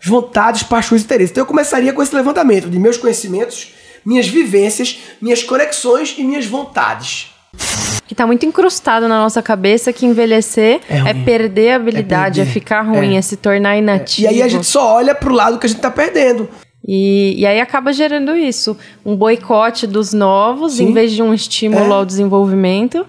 as 0.00 0.06
vontades, 0.06 0.62
paixões 0.62 1.02
e 1.02 1.04
interesses. 1.04 1.30
Então 1.30 1.42
eu 1.42 1.46
começaria 1.46 1.92
com 1.92 2.02
esse 2.02 2.14
levantamento 2.14 2.68
de 2.68 2.78
meus 2.78 2.96
conhecimentos 2.96 3.77
minhas 4.04 4.28
vivências, 4.28 4.98
minhas 5.20 5.42
conexões 5.42 6.14
e 6.18 6.24
minhas 6.24 6.46
vontades. 6.46 7.28
Que 8.06 8.14
tá 8.14 8.26
muito 8.26 8.46
incrustado 8.46 9.06
na 9.06 9.20
nossa 9.20 9.42
cabeça 9.42 9.92
que 9.92 10.06
envelhecer 10.06 10.80
é, 10.88 11.10
é 11.10 11.14
perder 11.14 11.72
a 11.72 11.76
habilidade, 11.76 12.40
é, 12.40 12.44
perder. 12.44 12.50
é 12.50 12.60
ficar 12.60 12.82
ruim, 12.82 13.16
é. 13.16 13.18
é 13.18 13.22
se 13.22 13.36
tornar 13.36 13.76
inativo. 13.76 14.26
E 14.26 14.34
aí 14.34 14.42
a 14.42 14.48
gente 14.48 14.66
só 14.66 14.94
olha 14.94 15.14
pro 15.14 15.34
lado 15.34 15.58
que 15.58 15.66
a 15.66 15.68
gente 15.68 15.80
tá 15.80 15.90
perdendo. 15.90 16.48
E, 16.86 17.34
e 17.38 17.44
aí 17.44 17.60
acaba 17.60 17.92
gerando 17.92 18.34
isso, 18.34 18.76
um 19.04 19.14
boicote 19.14 19.86
dos 19.86 20.14
novos 20.14 20.74
Sim. 20.74 20.86
em 20.86 20.92
vez 20.92 21.12
de 21.12 21.22
um 21.22 21.34
estímulo 21.34 21.92
é. 21.92 21.94
ao 21.96 22.06
desenvolvimento. 22.06 23.04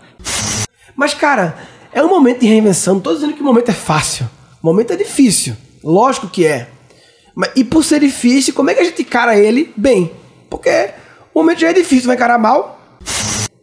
Mas, 0.96 1.14
cara, 1.14 1.56
é 1.94 2.04
um 2.04 2.10
momento 2.10 2.42
de 2.42 2.48
reinvenção. 2.48 2.96
Não 2.96 3.02
tô 3.02 3.14
dizendo 3.14 3.34
que 3.34 3.42
o 3.42 3.46
momento 3.46 3.70
é 3.70 3.74
fácil. 3.74 4.30
O 4.62 4.68
momento 4.68 4.92
é 4.92 4.98
difícil. 4.98 5.56
Lógico 5.82 6.28
que 6.28 6.46
é. 6.46 6.68
Mas, 7.34 7.52
e 7.56 7.64
por 7.64 7.86
ser 7.86 8.02
difícil, 8.02 8.54
como 8.54 8.70
é 8.70 8.74
que 8.74 8.82
a 8.82 8.84
gente 8.84 9.02
encara 9.02 9.38
ele 9.38 9.72
bem? 9.78 10.12
Porque 10.50 10.92
o 11.34 11.40
momento 11.40 11.60
já 11.60 11.70
é 11.70 11.74
difícil, 11.74 12.08
vai 12.08 12.16
encarar 12.16 12.38
mal. 12.38 12.80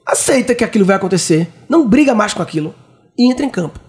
Aceita 0.07 0.55
que 0.55 0.65
aquilo 0.65 0.85
vai 0.85 0.97
acontecer. 0.97 1.49
Não 1.69 1.87
briga 1.87 2.15
mais 2.15 2.33
com 2.33 2.43
aquilo. 2.43 2.75
E 3.19 3.31
entra 3.31 3.45
em 3.45 3.51
campo. 3.51 3.81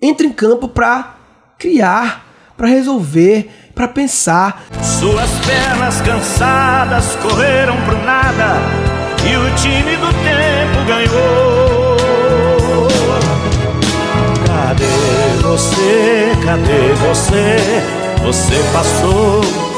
Entra 0.00 0.26
em 0.26 0.32
campo 0.32 0.68
para 0.68 1.16
criar, 1.58 2.26
para 2.56 2.68
resolver, 2.68 3.48
para 3.74 3.88
pensar. 3.88 4.64
Suas 4.82 5.30
pernas 5.46 6.00
cansadas 6.02 7.16
correram 7.16 7.76
pro 7.84 7.96
nada 8.04 8.56
e 9.24 9.36
o 9.36 9.54
time 9.56 9.96
do 9.96 10.12
tempo 10.22 10.84
ganhou. 10.86 11.96
Cadê 14.46 15.42
você? 15.42 16.32
Cadê 16.44 16.92
você? 16.94 17.56
Você 18.22 18.62
passou 18.72 19.73